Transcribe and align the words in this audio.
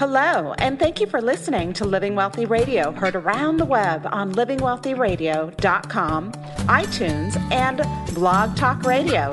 Hello, 0.00 0.56
and 0.56 0.78
thank 0.78 0.98
you 0.98 1.06
for 1.06 1.20
listening 1.20 1.74
to 1.74 1.84
Living 1.84 2.14
Wealthy 2.14 2.46
Radio, 2.46 2.90
heard 2.90 3.14
around 3.14 3.58
the 3.58 3.66
web 3.66 4.08
on 4.10 4.32
livingwealthyradio.com, 4.32 6.32
iTunes, 6.32 7.52
and 7.52 7.82
Blog 8.14 8.56
Talk 8.56 8.82
Radio. 8.84 9.30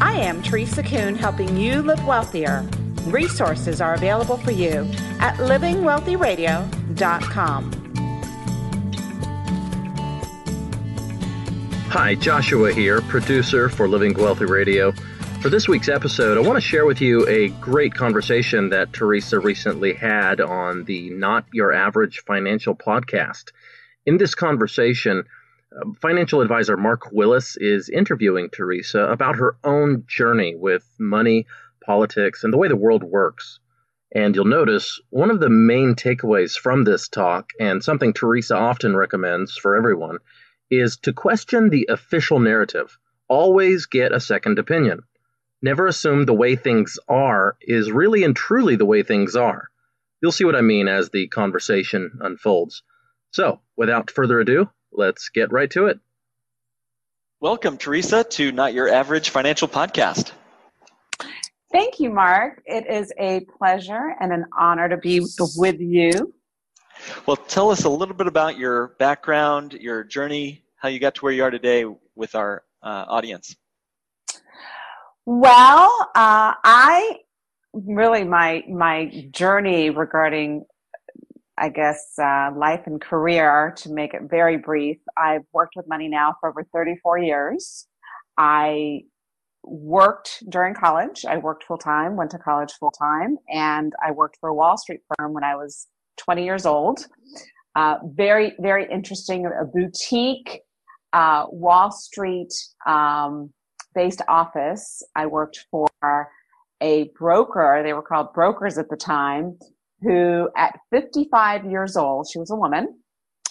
I 0.00 0.12
am 0.12 0.40
Teresa 0.40 0.84
Kuhn, 0.84 1.16
helping 1.16 1.56
you 1.56 1.82
live 1.82 2.06
wealthier. 2.06 2.64
Resources 3.06 3.80
are 3.80 3.94
available 3.94 4.36
for 4.36 4.52
you 4.52 4.88
at 5.18 5.34
livingwealthyradio.com. 5.38 7.72
Hi, 11.88 12.14
Joshua 12.14 12.72
here, 12.72 13.00
producer 13.00 13.68
for 13.68 13.88
Living 13.88 14.14
Wealthy 14.14 14.44
Radio. 14.44 14.94
For 15.44 15.50
this 15.50 15.68
week's 15.68 15.90
episode, 15.90 16.38
I 16.38 16.40
want 16.40 16.56
to 16.56 16.66
share 16.66 16.86
with 16.86 17.02
you 17.02 17.28
a 17.28 17.48
great 17.60 17.92
conversation 17.92 18.70
that 18.70 18.94
Teresa 18.94 19.38
recently 19.38 19.92
had 19.92 20.40
on 20.40 20.84
the 20.84 21.10
Not 21.10 21.44
Your 21.52 21.70
Average 21.70 22.22
Financial 22.26 22.74
podcast. 22.74 23.52
In 24.06 24.16
this 24.16 24.34
conversation, 24.34 25.24
uh, 25.70 25.90
financial 26.00 26.40
advisor 26.40 26.78
Mark 26.78 27.12
Willis 27.12 27.58
is 27.58 27.90
interviewing 27.90 28.48
Teresa 28.48 29.00
about 29.00 29.36
her 29.36 29.56
own 29.62 30.04
journey 30.06 30.54
with 30.56 30.82
money, 30.98 31.46
politics, 31.84 32.42
and 32.42 32.50
the 32.50 32.56
way 32.56 32.68
the 32.68 32.74
world 32.74 33.04
works. 33.04 33.60
And 34.14 34.34
you'll 34.34 34.46
notice 34.46 34.98
one 35.10 35.30
of 35.30 35.40
the 35.40 35.50
main 35.50 35.94
takeaways 35.94 36.56
from 36.56 36.84
this 36.84 37.06
talk, 37.06 37.50
and 37.60 37.84
something 37.84 38.14
Teresa 38.14 38.56
often 38.56 38.96
recommends 38.96 39.58
for 39.58 39.76
everyone, 39.76 40.20
is 40.70 40.96
to 41.02 41.12
question 41.12 41.68
the 41.68 41.86
official 41.90 42.40
narrative. 42.40 42.96
Always 43.28 43.84
get 43.84 44.10
a 44.10 44.20
second 44.20 44.58
opinion. 44.58 45.02
Never 45.64 45.86
assume 45.86 46.26
the 46.26 46.34
way 46.34 46.56
things 46.56 46.98
are 47.08 47.56
is 47.62 47.90
really 47.90 48.22
and 48.22 48.36
truly 48.36 48.76
the 48.76 48.84
way 48.84 49.02
things 49.02 49.34
are. 49.34 49.70
You'll 50.20 50.30
see 50.30 50.44
what 50.44 50.54
I 50.54 50.60
mean 50.60 50.88
as 50.88 51.08
the 51.08 51.26
conversation 51.28 52.18
unfolds. 52.20 52.82
So, 53.30 53.62
without 53.74 54.10
further 54.10 54.40
ado, 54.40 54.68
let's 54.92 55.30
get 55.30 55.52
right 55.52 55.70
to 55.70 55.86
it. 55.86 56.00
Welcome, 57.40 57.78
Teresa, 57.78 58.24
to 58.24 58.52
Not 58.52 58.74
Your 58.74 58.90
Average 58.90 59.30
Financial 59.30 59.66
Podcast. 59.66 60.32
Thank 61.72 61.98
you, 61.98 62.10
Mark. 62.10 62.60
It 62.66 62.86
is 62.86 63.10
a 63.18 63.46
pleasure 63.56 64.14
and 64.20 64.34
an 64.34 64.44
honor 64.58 64.90
to 64.90 64.98
be 64.98 65.22
with 65.56 65.80
you. 65.80 66.34
Well, 67.24 67.38
tell 67.38 67.70
us 67.70 67.84
a 67.84 67.88
little 67.88 68.14
bit 68.14 68.26
about 68.26 68.58
your 68.58 68.88
background, 68.98 69.72
your 69.72 70.04
journey, 70.04 70.62
how 70.76 70.90
you 70.90 70.98
got 70.98 71.14
to 71.14 71.22
where 71.22 71.32
you 71.32 71.42
are 71.42 71.50
today 71.50 71.86
with 72.14 72.34
our 72.34 72.64
uh, 72.82 73.06
audience. 73.08 73.56
Well, 75.26 76.10
uh, 76.14 76.52
I 76.64 77.18
really 77.72 78.24
my 78.24 78.62
my 78.68 79.26
journey 79.30 79.88
regarding, 79.88 80.64
I 81.56 81.70
guess, 81.70 82.12
uh, 82.18 82.50
life 82.54 82.82
and 82.86 83.00
career. 83.00 83.72
To 83.78 83.92
make 83.92 84.12
it 84.12 84.22
very 84.28 84.58
brief, 84.58 84.98
I've 85.16 85.44
worked 85.52 85.76
with 85.76 85.88
money 85.88 86.08
now 86.08 86.34
for 86.40 86.50
over 86.50 86.64
34 86.72 87.18
years. 87.18 87.86
I 88.36 89.02
worked 89.62 90.42
during 90.50 90.74
college. 90.74 91.24
I 91.26 91.38
worked 91.38 91.64
full 91.64 91.78
time, 91.78 92.16
went 92.16 92.30
to 92.32 92.38
college 92.38 92.72
full 92.78 92.90
time, 92.90 93.38
and 93.48 93.94
I 94.04 94.10
worked 94.10 94.36
for 94.40 94.50
a 94.50 94.54
Wall 94.54 94.76
Street 94.76 95.00
firm 95.16 95.32
when 95.32 95.44
I 95.44 95.56
was 95.56 95.86
20 96.18 96.44
years 96.44 96.66
old. 96.66 97.06
Uh, 97.74 97.96
very, 98.04 98.52
very 98.60 98.86
interesting. 98.92 99.46
A 99.46 99.64
boutique 99.64 100.60
uh, 101.14 101.46
Wall 101.50 101.90
Street 101.90 102.52
um, 102.86 103.52
based 103.94 104.22
office. 104.28 105.02
I 105.16 105.26
worked 105.26 105.66
for 105.70 105.88
a 106.82 107.10
broker. 107.18 107.82
They 107.84 107.92
were 107.92 108.02
called 108.02 108.32
brokers 108.34 108.78
at 108.78 108.88
the 108.90 108.96
time, 108.96 109.58
who 110.02 110.48
at 110.56 110.78
55 110.90 111.64
years 111.70 111.96
old, 111.96 112.28
she 112.30 112.38
was 112.38 112.50
a 112.50 112.56
woman, 112.56 112.88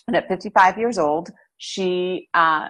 and 0.08 0.16
at 0.16 0.28
55 0.28 0.78
years 0.78 0.98
old, 0.98 1.30
she 1.58 2.28
uh, 2.34 2.68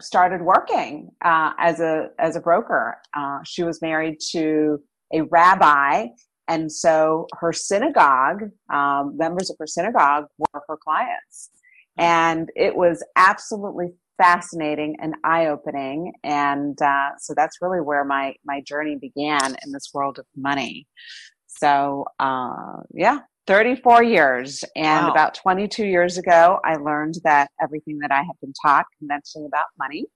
started 0.00 0.42
working 0.42 1.10
uh, 1.24 1.52
as 1.58 1.80
a 1.80 2.08
as 2.18 2.36
a 2.36 2.40
broker. 2.40 2.96
Uh, 3.16 3.38
she 3.44 3.62
was 3.62 3.80
married 3.80 4.18
to 4.32 4.80
a 5.12 5.22
rabbi, 5.22 6.06
and 6.48 6.70
so 6.70 7.26
her 7.38 7.52
synagogue, 7.52 8.50
um, 8.72 9.16
members 9.16 9.50
of 9.50 9.56
her 9.58 9.66
synagogue, 9.66 10.26
were 10.38 10.62
her 10.68 10.76
clients, 10.76 11.50
and 11.98 12.50
it 12.56 12.74
was 12.74 13.04
absolutely 13.16 13.92
fascinating 14.20 14.96
and 15.00 15.14
eye 15.24 15.46
opening. 15.46 16.12
And 16.22 16.80
uh, 16.82 17.10
so 17.18 17.32
that's 17.34 17.58
really 17.62 17.80
where 17.80 18.04
my 18.04 18.34
my 18.44 18.60
journey 18.60 18.96
began 19.00 19.56
in 19.64 19.72
this 19.72 19.90
world 19.94 20.18
of 20.18 20.26
money. 20.36 20.86
So 21.46 22.04
uh, 22.18 22.82
yeah, 22.92 23.20
34 23.46 24.04
years. 24.04 24.62
And 24.76 25.06
wow. 25.06 25.10
about 25.10 25.34
22 25.34 25.86
years 25.86 26.18
ago, 26.18 26.60
I 26.64 26.76
learned 26.76 27.14
that 27.24 27.50
everything 27.62 27.98
that 28.00 28.12
I 28.12 28.22
had 28.22 28.38
been 28.40 28.52
taught 28.64 28.86
conventionally 28.98 29.46
about 29.46 29.66
money 29.78 30.06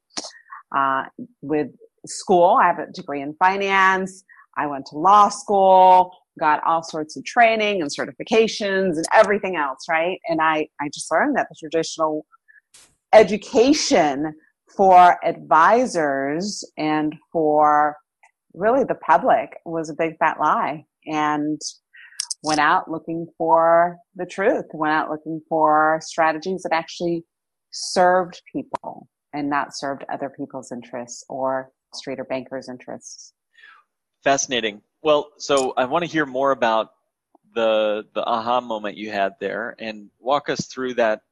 uh, 0.76 1.04
with 1.42 1.68
school, 2.06 2.58
I 2.62 2.66
have 2.66 2.78
a 2.78 2.92
degree 2.92 3.22
in 3.22 3.34
finance. 3.34 4.24
I 4.56 4.66
went 4.66 4.86
to 4.86 4.98
law 4.98 5.30
school, 5.30 6.12
got 6.38 6.62
all 6.64 6.82
sorts 6.82 7.16
of 7.16 7.24
training 7.24 7.82
and 7.82 7.90
certifications 7.90 8.96
and 8.96 9.04
everything 9.12 9.56
else, 9.56 9.86
right? 9.88 10.18
And 10.28 10.40
I, 10.40 10.68
I 10.80 10.88
just 10.92 11.10
learned 11.10 11.36
that 11.36 11.48
the 11.48 11.56
traditional 11.58 12.26
education 13.14 14.34
for 14.76 15.24
advisors 15.24 16.68
and 16.76 17.14
for 17.32 17.96
really 18.54 18.84
the 18.84 18.96
public 18.96 19.56
was 19.64 19.88
a 19.88 19.94
big 19.94 20.18
fat 20.18 20.38
lie 20.40 20.84
and 21.06 21.60
went 22.42 22.60
out 22.60 22.90
looking 22.90 23.26
for 23.38 23.96
the 24.16 24.26
truth 24.26 24.64
went 24.74 24.92
out 24.92 25.10
looking 25.10 25.40
for 25.48 26.00
strategies 26.02 26.62
that 26.62 26.72
actually 26.72 27.24
served 27.70 28.42
people 28.52 29.08
and 29.32 29.48
not 29.48 29.76
served 29.76 30.04
other 30.12 30.30
people's 30.36 30.72
interests 30.72 31.24
or 31.28 31.70
street 31.92 32.18
or 32.18 32.24
bankers 32.24 32.68
interests. 32.68 33.32
Fascinating. 34.24 34.82
Well 35.02 35.30
so 35.38 35.72
i 35.76 35.84
want 35.84 36.04
to 36.04 36.10
hear 36.10 36.26
more 36.26 36.50
about 36.50 36.90
the 37.54 38.04
the 38.14 38.24
aha 38.24 38.60
moment 38.60 38.96
you 38.96 39.10
had 39.10 39.34
there 39.40 39.76
and 39.78 40.10
walk 40.18 40.48
us 40.48 40.66
through 40.66 40.94
that 40.94 41.22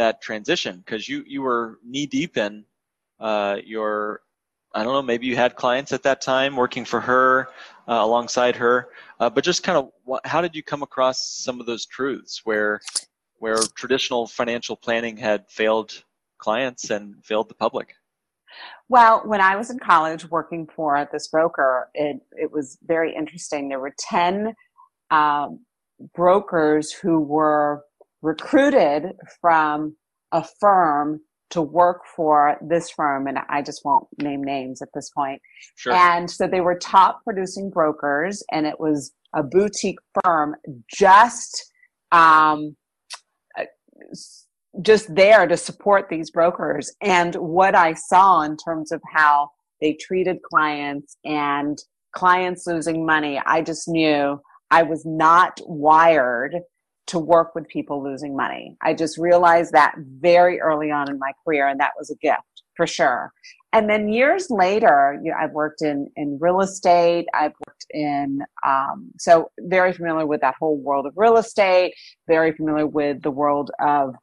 that 0.00 0.22
transition 0.22 0.78
because 0.78 1.08
you 1.08 1.22
you 1.26 1.42
were 1.42 1.78
knee 1.84 2.06
deep 2.06 2.38
in 2.38 2.64
uh, 3.20 3.58
your 3.64 4.22
I 4.74 4.82
don't 4.82 4.94
know 4.94 5.02
maybe 5.02 5.26
you 5.26 5.36
had 5.36 5.56
clients 5.56 5.92
at 5.92 6.02
that 6.04 6.22
time 6.22 6.56
working 6.56 6.86
for 6.86 7.00
her 7.00 7.48
uh, 7.86 8.00
alongside 8.00 8.56
her 8.56 8.88
uh, 9.20 9.28
but 9.28 9.44
just 9.44 9.62
kind 9.62 9.76
of 9.76 9.90
what, 10.04 10.26
how 10.26 10.40
did 10.40 10.56
you 10.56 10.62
come 10.62 10.82
across 10.82 11.28
some 11.44 11.60
of 11.60 11.66
those 11.66 11.84
truths 11.84 12.40
where 12.44 12.80
where 13.38 13.58
traditional 13.74 14.26
financial 14.26 14.74
planning 14.74 15.18
had 15.18 15.44
failed 15.50 16.02
clients 16.38 16.88
and 16.88 17.22
failed 17.22 17.48
the 17.50 17.54
public 17.54 17.94
well, 18.88 19.22
when 19.24 19.40
I 19.40 19.54
was 19.54 19.70
in 19.70 19.78
college 19.78 20.28
working 20.28 20.66
for 20.66 21.08
this 21.12 21.28
broker, 21.28 21.88
it, 21.94 22.20
it 22.32 22.50
was 22.50 22.76
very 22.82 23.14
interesting. 23.14 23.68
There 23.68 23.78
were 23.78 23.94
10 23.96 24.52
um, 25.12 25.60
brokers 26.14 26.90
who 26.90 27.20
were 27.20 27.84
recruited 28.22 29.12
from 29.40 29.96
a 30.32 30.44
firm 30.60 31.20
to 31.50 31.60
work 31.60 32.02
for 32.14 32.56
this 32.60 32.90
firm, 32.90 33.26
and 33.26 33.38
I 33.48 33.62
just 33.62 33.84
won't 33.84 34.06
name 34.18 34.42
names 34.42 34.80
at 34.82 34.88
this 34.94 35.10
point. 35.10 35.42
Sure. 35.74 35.92
And 35.92 36.30
so 36.30 36.46
they 36.46 36.60
were 36.60 36.78
top 36.78 37.22
producing 37.24 37.70
brokers, 37.70 38.42
and 38.52 38.66
it 38.66 38.78
was 38.78 39.12
a 39.34 39.42
boutique 39.42 39.98
firm 40.22 40.54
just 40.92 41.72
um, 42.12 42.76
just 44.82 45.14
there 45.14 45.46
to 45.46 45.56
support 45.56 46.08
these 46.08 46.30
brokers. 46.30 46.92
And 47.02 47.34
what 47.36 47.74
I 47.74 47.94
saw 47.94 48.42
in 48.42 48.56
terms 48.56 48.92
of 48.92 49.00
how 49.12 49.50
they 49.80 49.94
treated 49.94 50.38
clients 50.42 51.16
and 51.24 51.78
clients 52.14 52.66
losing 52.66 53.04
money, 53.04 53.40
I 53.44 53.62
just 53.62 53.88
knew 53.88 54.40
I 54.70 54.84
was 54.84 55.04
not 55.04 55.60
wired 55.66 56.54
to 57.10 57.18
work 57.18 57.54
with 57.54 57.66
people 57.68 58.02
losing 58.02 58.36
money. 58.36 58.76
I 58.82 58.94
just 58.94 59.18
realized 59.18 59.72
that 59.72 59.94
very 59.98 60.60
early 60.60 60.90
on 60.90 61.10
in 61.10 61.18
my 61.18 61.32
career, 61.44 61.68
and 61.68 61.78
that 61.80 61.92
was 61.98 62.10
a 62.10 62.16
gift 62.16 62.62
for 62.76 62.86
sure. 62.86 63.32
And 63.72 63.88
then 63.88 64.08
years 64.08 64.50
later, 64.50 65.20
you 65.22 65.30
know, 65.30 65.36
I've 65.40 65.52
worked 65.52 65.82
in 65.82 66.08
in 66.16 66.38
real 66.40 66.60
estate. 66.60 67.26
I've 67.34 67.54
worked 67.66 67.86
in 67.90 68.40
um, 68.66 69.10
so 69.18 69.50
very 69.60 69.92
familiar 69.92 70.26
with 70.26 70.40
that 70.40 70.56
whole 70.58 70.78
world 70.78 71.06
of 71.06 71.12
real 71.16 71.36
estate. 71.36 71.94
Very 72.26 72.52
familiar 72.52 72.86
with 72.86 73.22
the 73.22 73.30
world 73.30 73.70
of 73.80 74.14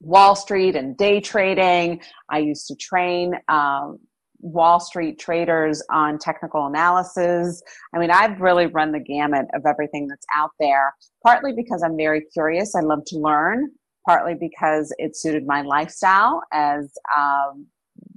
Wall 0.00 0.34
Street 0.34 0.74
and 0.76 0.96
day 0.96 1.20
trading. 1.20 2.00
I 2.28 2.38
used 2.38 2.66
to 2.68 2.76
train 2.76 3.34
um, 3.48 3.98
Wall 4.40 4.80
Street 4.80 5.18
traders 5.18 5.82
on 5.90 6.18
technical 6.18 6.66
analysis. 6.66 7.62
I 7.94 7.98
mean, 7.98 8.10
I've 8.10 8.40
really 8.40 8.66
run 8.66 8.92
the 8.92 9.00
gamut 9.00 9.46
of 9.54 9.66
everything 9.66 10.06
that's 10.06 10.26
out 10.34 10.50
there, 10.60 10.94
partly 11.22 11.52
because 11.52 11.82
I'm 11.82 11.96
very 11.96 12.22
curious. 12.32 12.74
I 12.74 12.80
love 12.80 13.04
to 13.06 13.18
learn, 13.18 13.70
partly 14.06 14.34
because 14.34 14.94
it 14.98 15.16
suited 15.16 15.46
my 15.46 15.62
lifestyle 15.62 16.42
as, 16.52 16.92
um, 17.16 17.66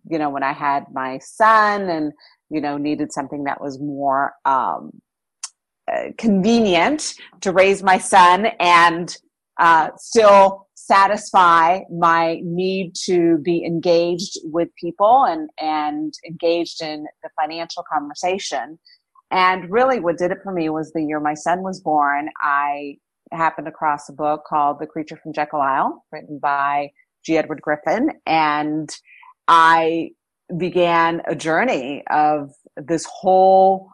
you 0.09 0.19
know, 0.19 0.29
when 0.29 0.43
I 0.43 0.53
had 0.53 0.85
my 0.93 1.19
son 1.19 1.89
and, 1.89 2.13
you 2.49 2.61
know, 2.61 2.77
needed 2.77 3.11
something 3.11 3.43
that 3.45 3.61
was 3.61 3.79
more, 3.79 4.33
um, 4.45 4.91
uh, 5.91 6.11
convenient 6.17 7.15
to 7.41 7.51
raise 7.51 7.81
my 7.81 7.97
son 7.97 8.47
and 8.59 9.17
uh, 9.59 9.89
still 9.97 10.67
satisfy 10.85 11.79
my 11.91 12.39
need 12.43 12.95
to 13.05 13.37
be 13.39 13.65
engaged 13.65 14.37
with 14.43 14.69
people 14.75 15.25
and 15.25 15.49
and 15.59 16.13
engaged 16.27 16.81
in 16.81 17.05
the 17.23 17.29
financial 17.39 17.83
conversation. 17.91 18.79
And 19.31 19.69
really 19.69 19.99
what 19.99 20.17
did 20.17 20.31
it 20.31 20.39
for 20.43 20.51
me 20.51 20.69
was 20.69 20.91
the 20.91 21.03
year 21.03 21.19
my 21.19 21.35
son 21.35 21.61
was 21.61 21.81
born 21.81 22.29
i 22.41 22.97
happened 23.31 23.67
across 23.67 24.09
a 24.09 24.13
book 24.13 24.41
called 24.47 24.79
the 24.79 24.87
creature 24.87 25.15
from 25.21 25.33
jekyll 25.33 25.61
isle 25.61 26.03
written 26.11 26.39
by 26.39 26.89
g. 27.23 27.37
Edward 27.37 27.61
griffin. 27.61 28.11
And 28.25 28.89
i 29.47 30.11
began 30.57 31.21
a 31.27 31.35
journey 31.35 32.03
of 32.09 32.51
this 32.75 33.05
whole 33.05 33.89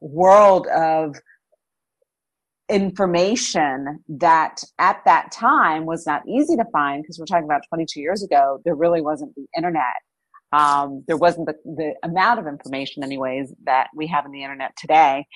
world 0.00 0.66
of 0.68 1.16
information 2.72 4.02
that 4.08 4.62
at 4.78 5.02
that 5.04 5.30
time 5.30 5.84
was 5.84 6.06
not 6.06 6.22
easy 6.26 6.56
to 6.56 6.64
find 6.72 7.02
because 7.02 7.18
we're 7.18 7.26
talking 7.26 7.44
about 7.44 7.62
22 7.68 8.00
years 8.00 8.22
ago 8.22 8.60
there 8.64 8.74
really 8.74 9.00
wasn't 9.00 9.34
the 9.34 9.46
internet. 9.56 9.96
Um, 10.52 11.04
there 11.06 11.16
wasn't 11.16 11.46
the, 11.46 11.54
the 11.64 11.94
amount 12.02 12.38
of 12.40 12.46
information 12.46 13.02
anyways 13.02 13.54
that 13.64 13.88
we 13.94 14.06
have 14.08 14.26
in 14.26 14.32
the 14.32 14.42
internet 14.42 14.72
today. 14.76 15.26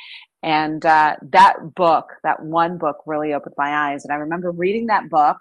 And 0.43 0.85
uh, 0.85 1.17
that 1.33 1.57
book 1.75 2.07
that 2.23 2.43
one 2.43 2.79
book 2.79 2.97
really 3.07 3.35
opened 3.35 3.55
my 3.59 3.91
eyes. 3.91 4.05
And 4.05 4.13
i 4.13 4.17
remember 4.17 4.51
reading 4.51 4.87
that 4.87 5.11
book. 5.11 5.37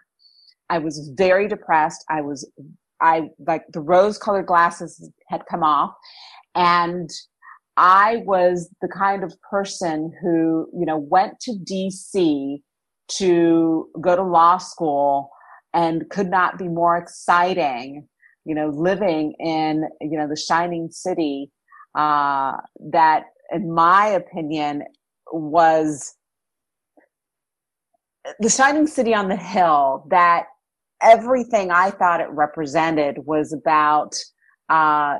I 0.70 0.80
was 0.80 1.12
very 1.16 1.48
depressed. 1.48 2.04
I 2.10 2.22
was 2.22 2.50
i 3.02 3.30
like 3.46 3.64
the 3.74 3.82
rose 3.82 4.18
colored 4.18 4.48
glasses 4.48 5.10
had 5.30 5.44
come 5.50 5.64
off. 5.64 5.94
And 6.56 7.10
I 7.78 8.24
was 8.26 8.70
the 8.82 8.88
kind 8.88 9.24
of 9.24 9.34
person 9.42 10.14
who, 10.22 10.70
you 10.74 10.86
know, 10.86 10.98
went 10.98 11.40
to 11.42 11.52
DC 11.52 12.62
to 13.18 13.90
go 14.02 14.16
to 14.16 14.24
law 14.24 14.58
school 14.58 15.30
and 15.74 16.10
could 16.10 16.30
not 16.30 16.58
be 16.58 16.68
more 16.68 16.98
exciting, 16.98 18.08
you 18.46 18.56
know, 18.56 18.70
living 18.70 19.34
in, 19.40 19.90
you 20.00 20.18
know, 20.18 20.28
the 20.28 20.38
shining 20.38 20.90
city, 20.90 21.52
uh, 21.96 22.54
that 22.92 23.26
in 23.52 23.74
my 23.74 24.08
opinion 24.08 24.84
was 25.32 26.16
the 28.40 28.50
shining 28.50 28.88
city 28.88 29.14
on 29.14 29.28
the 29.28 29.36
hill 29.36 30.08
that 30.10 30.46
everything 31.02 31.72
I 31.72 31.92
thought 31.92 32.22
it 32.22 32.30
represented 32.30 33.18
was 33.26 33.54
about, 33.54 34.16
uh, 34.70 35.18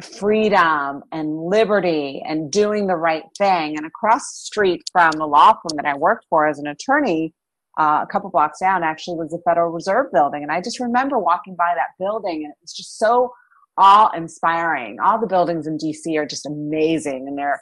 freedom 0.00 1.02
and 1.12 1.36
liberty 1.36 2.22
and 2.26 2.50
doing 2.50 2.86
the 2.86 2.96
right 2.96 3.24
thing. 3.36 3.76
And 3.76 3.86
across 3.86 4.20
the 4.20 4.46
street 4.46 4.82
from 4.90 5.10
the 5.12 5.26
law 5.26 5.52
firm 5.52 5.76
that 5.76 5.86
I 5.86 5.96
worked 5.96 6.26
for 6.30 6.46
as 6.46 6.58
an 6.58 6.66
attorney, 6.66 7.34
uh, 7.78 8.00
a 8.02 8.06
couple 8.10 8.30
blocks 8.30 8.60
down 8.60 8.82
actually 8.82 9.16
was 9.16 9.30
the 9.30 9.42
Federal 9.44 9.70
Reserve 9.70 10.06
building. 10.12 10.42
And 10.42 10.52
I 10.52 10.60
just 10.60 10.80
remember 10.80 11.18
walking 11.18 11.56
by 11.56 11.74
that 11.74 11.88
building 11.98 12.44
and 12.44 12.52
it 12.52 12.58
was 12.60 12.72
just 12.72 12.98
so 12.98 13.32
awe 13.76 14.10
inspiring. 14.14 14.98
All 15.00 15.18
the 15.18 15.26
buildings 15.26 15.66
in 15.66 15.78
DC 15.78 16.16
are 16.18 16.26
just 16.26 16.46
amazing 16.46 17.26
and 17.28 17.36
their 17.36 17.60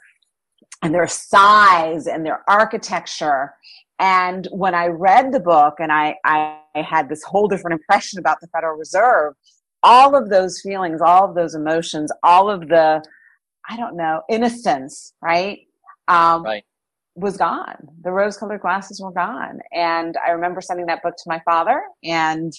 and 0.83 0.95
their 0.95 1.07
size 1.07 2.07
and 2.07 2.25
their 2.25 2.43
architecture. 2.49 3.53
And 3.99 4.49
when 4.51 4.75
I 4.75 4.87
read 4.87 5.33
the 5.33 5.41
book 5.41 5.75
and 5.79 5.93
I, 5.93 6.17
I 6.25 6.59
had 6.75 7.09
this 7.09 7.23
whole 7.23 7.49
different 7.49 7.81
impression 7.81 8.19
about 8.19 8.41
the 8.41 8.49
Federal 8.49 8.79
Reserve, 8.79 9.35
all 9.83 10.17
of 10.17 10.29
those 10.29 10.61
feelings, 10.61 11.01
all 11.01 11.29
of 11.29 11.35
those 11.35 11.55
emotions, 11.55 12.13
all 12.23 12.51
of 12.51 12.69
the, 12.69 13.03
I 13.69 13.77
don't 13.77 13.97
know, 13.97 14.23
innocence, 14.29 15.15
right? 15.23 15.61
Um, 16.09 16.43
right. 16.43 16.65
Was 17.17 17.37
gone. 17.37 17.89
The 18.03 18.11
rose 18.11 18.37
colored 18.37 18.61
glasses 18.61 19.01
were 19.01 19.13
gone. 19.13 19.59
And 19.73 20.17
I 20.25 20.31
remember 20.31 20.61
sending 20.61 20.87
that 20.87 21.03
book 21.03 21.17
to 21.17 21.25
my 21.27 21.41
father 21.45 21.83
and 22.05 22.53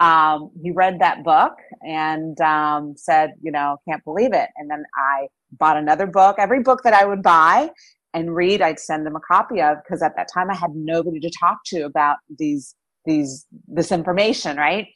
um, 0.00 0.50
he 0.62 0.70
read 0.70 1.00
that 1.00 1.24
book 1.24 1.54
and 1.82 2.40
um, 2.40 2.94
said, 2.96 3.32
you 3.42 3.50
know, 3.50 3.76
can't 3.88 4.02
believe 4.04 4.32
it. 4.32 4.48
And 4.56 4.70
then 4.70 4.84
I 4.94 5.26
bought 5.58 5.76
another 5.76 6.06
book. 6.06 6.36
Every 6.38 6.62
book 6.62 6.82
that 6.84 6.94
I 6.94 7.04
would 7.04 7.22
buy 7.22 7.70
and 8.14 8.34
read, 8.34 8.62
I'd 8.62 8.78
send 8.78 9.06
him 9.06 9.16
a 9.16 9.20
copy 9.20 9.60
of 9.60 9.78
because 9.82 10.02
at 10.02 10.14
that 10.16 10.28
time 10.32 10.50
I 10.50 10.54
had 10.54 10.74
nobody 10.74 11.20
to 11.20 11.30
talk 11.38 11.58
to 11.66 11.82
about 11.82 12.18
these 12.38 12.74
these 13.08 13.46
this 13.66 13.90
information, 13.90 14.56
right? 14.56 14.86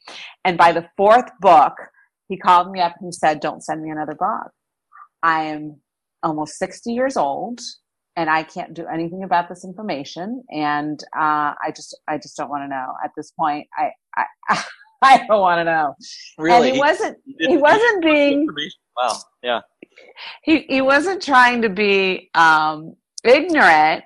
And 0.45 0.57
by 0.57 0.71
the 0.71 0.87
fourth 0.95 1.29
book, 1.41 1.73
he 2.29 2.37
called 2.37 2.71
me 2.71 2.79
up 2.79 2.95
and 2.99 3.07
he 3.07 3.11
said, 3.11 3.39
"Don't 3.39 3.63
send 3.63 3.81
me 3.81 3.89
another 3.89 4.15
book. 4.15 4.51
I 5.21 5.43
am 5.43 5.81
almost 6.21 6.57
60 6.57 6.93
years 6.93 7.17
old." 7.17 7.59
and 8.15 8.29
I 8.29 8.43
can't 8.43 8.73
do 8.73 8.85
anything 8.85 9.23
about 9.23 9.49
this 9.49 9.65
information. 9.65 10.43
And 10.51 11.03
uh, 11.17 11.53
I 11.59 11.71
just, 11.75 11.97
I 12.07 12.17
just 12.17 12.37
don't 12.37 12.49
want 12.49 12.63
to 12.63 12.67
know 12.67 12.93
at 13.03 13.11
this 13.17 13.31
point. 13.31 13.67
I, 13.77 13.89
I, 14.15 14.63
I 15.03 15.17
don't 15.27 15.41
want 15.41 15.59
to 15.59 15.63
know. 15.65 15.95
Really, 16.37 16.69
and 16.69 16.75
he 16.75 16.79
wasn't. 16.79 17.17
He, 17.25 17.47
he 17.47 17.57
wasn't 17.57 18.03
being. 18.03 18.47
Wow. 18.95 19.19
Yeah. 19.41 19.59
He 20.43 20.65
he 20.69 20.81
wasn't 20.81 21.21
trying 21.21 21.61
to 21.63 21.69
be 21.69 22.29
um, 22.35 22.95
ignorant. 23.23 24.03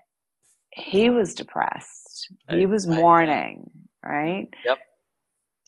He 0.71 1.09
was 1.09 1.36
depressed. 1.36 2.31
He 2.50 2.65
was 2.65 2.88
mourning 2.88 3.69
right? 4.07 4.48
Yep. 4.65 4.77
yep. 4.77 4.80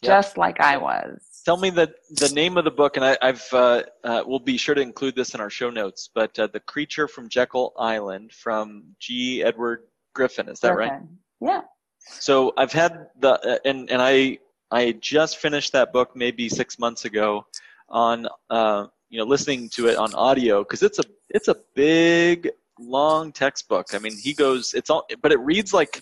Just 0.03 0.37
like 0.37 0.59
I 0.59 0.77
was. 0.77 1.41
Tell 1.45 1.57
me 1.57 1.69
the 1.69 1.93
the 2.11 2.29
name 2.29 2.57
of 2.57 2.65
the 2.65 2.71
book, 2.71 2.95
and 2.97 3.05
I, 3.05 3.17
have 3.21 3.45
uh, 3.51 3.83
uh, 4.03 4.23
we'll 4.25 4.39
be 4.39 4.57
sure 4.57 4.75
to 4.75 4.81
include 4.81 5.15
this 5.15 5.33
in 5.33 5.41
our 5.41 5.49
show 5.49 5.69
notes. 5.69 6.09
But 6.13 6.37
uh, 6.37 6.47
the 6.47 6.59
Creature 6.59 7.07
from 7.07 7.29
Jekyll 7.29 7.73
Island 7.77 8.33
from 8.33 8.83
G. 8.99 9.43
Edward 9.43 9.83
Griffin. 10.13 10.49
Is 10.49 10.59
that 10.59 10.75
Griffin. 10.75 10.93
right? 10.93 11.03
Yeah. 11.41 11.61
So 11.99 12.53
I've 12.57 12.71
had 12.71 13.07
the 13.19 13.31
uh, 13.31 13.57
and 13.65 13.89
and 13.89 14.01
I 14.01 14.39
I 14.71 14.93
just 14.93 15.37
finished 15.37 15.73
that 15.73 15.93
book 15.93 16.15
maybe 16.15 16.49
six 16.49 16.79
months 16.79 17.05
ago 17.05 17.45
on 17.87 18.27
uh, 18.49 18.87
you 19.09 19.17
know 19.17 19.25
listening 19.25 19.69
to 19.69 19.87
it 19.87 19.97
on 19.97 20.13
audio 20.13 20.63
because 20.63 20.83
it's 20.83 20.99
a 20.99 21.03
it's 21.29 21.47
a 21.47 21.55
big 21.75 22.49
long 22.79 23.31
textbook. 23.31 23.93
I 23.93 23.99
mean 23.99 24.17
he 24.17 24.33
goes 24.33 24.73
it's 24.73 24.89
all 24.89 25.05
but 25.21 25.31
it 25.31 25.39
reads 25.39 25.73
like 25.73 26.01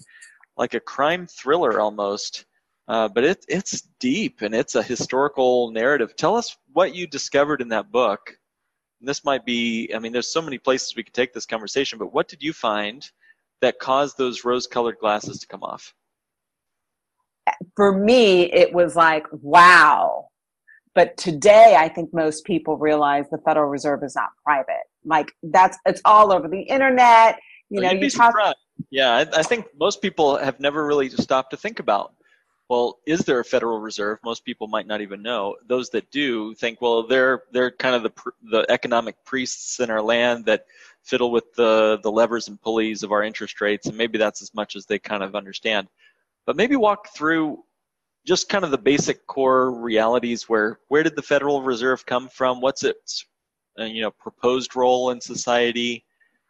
like 0.58 0.74
a 0.74 0.80
crime 0.80 1.28
thriller 1.28 1.80
almost. 1.80 2.46
Uh, 2.88 3.08
but 3.08 3.24
it, 3.24 3.46
it's 3.50 3.82
deep 4.00 4.42
and 4.42 4.56
it's 4.56 4.76
a 4.76 4.84
historical 4.84 5.72
narrative. 5.72 6.16
Tell 6.16 6.36
us 6.36 6.56
what 6.72 6.96
you 6.96 7.06
discovered 7.06 7.62
in 7.62 7.68
that 7.70 7.92
book. 7.92 8.38
And 9.02 9.10
this 9.10 9.26
might 9.26 9.46
be, 9.46 9.92
I 9.94 10.00
mean, 10.00 10.14
there's 10.14 10.32
so 10.32 10.42
many 10.42 10.58
places 10.58 10.96
we 10.96 11.04
could 11.04 11.14
take 11.14 11.34
this 11.34 11.46
conversation, 11.46 12.00
but 12.00 12.14
what 12.14 12.30
did 12.30 12.42
you 12.42 12.54
find 12.54 13.10
that 13.62 13.80
caused 13.80 14.18
those 14.18 14.46
rose 14.46 14.68
colored 14.68 14.98
glasses 15.00 15.40
to 15.40 15.48
come 15.48 15.64
off? 15.64 15.94
For 17.76 17.98
me, 17.98 18.44
it 18.54 18.74
was 18.74 18.96
like, 18.96 19.26
wow. 19.32 20.30
But 20.96 21.16
today, 21.18 21.76
I 21.78 21.90
think 21.90 22.14
most 22.14 22.46
people 22.46 22.78
realize 22.78 23.26
the 23.30 23.38
Federal 23.40 23.68
Reserve 23.68 24.04
is 24.04 24.16
not 24.16 24.30
private. 24.44 24.84
Like, 25.06 25.32
that's, 25.44 25.78
it's 25.86 26.02
all 26.06 26.34
over 26.34 26.48
the 26.48 26.62
internet. 26.62 27.38
You 27.70 27.82
know, 27.82 27.92
you 27.92 28.10
talk. 28.10 28.32
Surprised 28.32 28.56
yeah, 28.90 29.12
I, 29.12 29.40
I, 29.40 29.44
think 29.44 29.68
most 29.78 30.02
people 30.02 30.38
have 30.38 30.60
never 30.60 30.86
really 30.86 31.10
stopped 31.10 31.52
to 31.52 31.58
think 31.58 31.80
about, 31.80 32.14
well, 32.70 33.00
is 33.06 33.22
there 33.22 33.40
a 33.40 33.46
Federal 33.46 33.80
Reserve? 33.80 34.20
Most 34.24 34.44
people 34.44 34.68
might 34.68 34.88
not 34.88 35.02
even 35.02 35.22
know. 35.22 35.56
Those 35.68 35.90
that 35.92 36.12
do 36.12 36.54
think, 36.56 36.82
well, 36.82 37.04
they're 37.04 37.44
they're 37.52 37.72
kind 37.72 37.96
of 37.96 38.04
the 38.04 38.32
the 38.52 38.66
economic 38.70 39.24
priests 39.24 39.80
in 39.80 39.90
our 39.90 40.02
land 40.02 40.46
that 40.46 40.66
fiddle 41.04 41.32
with 41.32 41.54
the 41.56 42.00
the 42.04 42.12
levers 42.12 42.50
and 42.50 42.62
pulleys 42.62 43.04
of 43.04 43.12
our 43.12 43.24
interest 43.24 43.62
rates, 43.62 43.88
and 43.88 43.98
maybe 43.98 44.18
that's 44.18 44.42
as 44.42 44.54
much 44.54 44.76
as 44.76 44.86
they 44.86 45.00
kind 45.00 45.24
of 45.24 45.36
understand. 45.36 45.88
But 46.46 46.58
maybe 46.58 46.76
walk 46.76 47.10
through 47.16 47.64
just 48.26 48.50
kind 48.50 48.66
of 48.66 48.72
the 48.72 48.78
basic 48.78 49.26
core 49.26 49.72
realities 49.72 50.50
where 50.50 50.80
where 50.90 51.04
did 51.04 51.16
the 51.16 51.22
Federal 51.22 51.62
Reserve 51.62 52.06
come 52.06 52.28
from? 52.28 52.60
What's 52.60 52.84
its 52.84 53.26
uh, 53.80 53.86
you 53.86 54.02
know 54.02 54.12
proposed 54.12 54.76
role 54.76 55.12
in 55.12 55.22
society? 55.22 56.04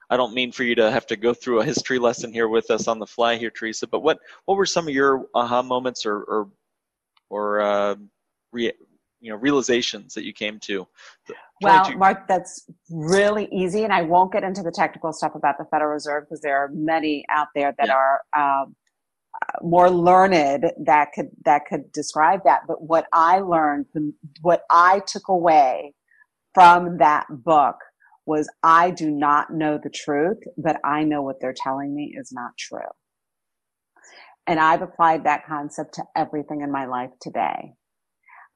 I 0.10 0.18
don't 0.18 0.34
mean 0.34 0.52
for 0.52 0.64
you 0.64 0.76
to 0.76 0.90
have 0.90 1.06
to 1.08 1.16
go 1.16 1.34
through 1.34 1.60
a 1.60 1.66
history 1.66 2.00
lesson 2.00 2.32
here 2.32 2.48
with 2.48 2.72
us 2.72 2.88
on 2.88 3.00
the 3.00 3.08
fly 3.08 3.36
here, 3.36 3.50
Teresa. 3.50 3.88
But 3.88 4.02
what 4.02 4.20
what 4.46 4.56
were 4.56 4.66
some 4.66 4.88
of 4.88 4.94
your 4.94 5.26
aha 5.36 5.62
moments 5.62 6.06
or 6.06 6.22
or 6.22 6.50
or 7.30 7.60
uh, 7.62 7.96
re, 8.52 8.72
you 9.20 9.32
know 9.32 9.36
realizations 9.36 10.14
that 10.14 10.24
you 10.24 10.34
came 10.34 10.60
to? 10.62 10.88
Well, 11.62 11.98
Mark, 11.98 12.28
that's 12.28 12.70
really 12.90 13.50
easy, 13.52 13.84
and 13.84 13.92
I 13.92 14.04
won't 14.04 14.32
get 14.32 14.44
into 14.44 14.62
the 14.62 14.72
technical 14.72 15.12
stuff 15.12 15.36
about 15.36 15.58
the 15.58 15.66
Federal 15.66 15.92
Reserve 15.92 16.24
because 16.24 16.42
there 16.42 16.58
are 16.58 16.70
many 16.70 17.26
out 17.30 17.48
there 17.56 17.74
that 17.78 17.88
yeah. 17.88 17.94
are. 17.94 18.22
Um, 18.36 18.76
more 19.62 19.90
learned 19.92 20.66
that 20.84 21.14
could 21.14 21.30
that 21.46 21.62
could 21.70 21.92
describe 21.92 22.40
that 22.44 22.62
but 22.68 22.82
what 22.82 23.06
i 23.14 23.40
learned 23.40 23.86
what 24.42 24.64
i 24.72 25.00
took 25.06 25.28
away 25.28 25.94
from 26.56 26.98
that 26.98 27.26
book 27.30 27.76
was 28.28 28.50
I 28.62 28.92
do 28.92 29.10
not 29.10 29.52
know 29.52 29.80
the 29.82 29.90
truth, 29.90 30.40
but 30.58 30.80
I 30.84 31.04
know 31.04 31.22
what 31.22 31.38
they're 31.40 31.56
telling 31.56 31.96
me 31.96 32.14
is 32.16 32.32
not 32.32 32.52
true. 32.60 32.80
And 34.46 34.60
I've 34.60 34.82
applied 34.82 35.24
that 35.24 35.46
concept 35.48 35.96
to 35.96 36.04
everything 36.16 36.62
in 36.62 36.72
my 36.72 36.86
life 36.86 37.10
today. 37.22 37.74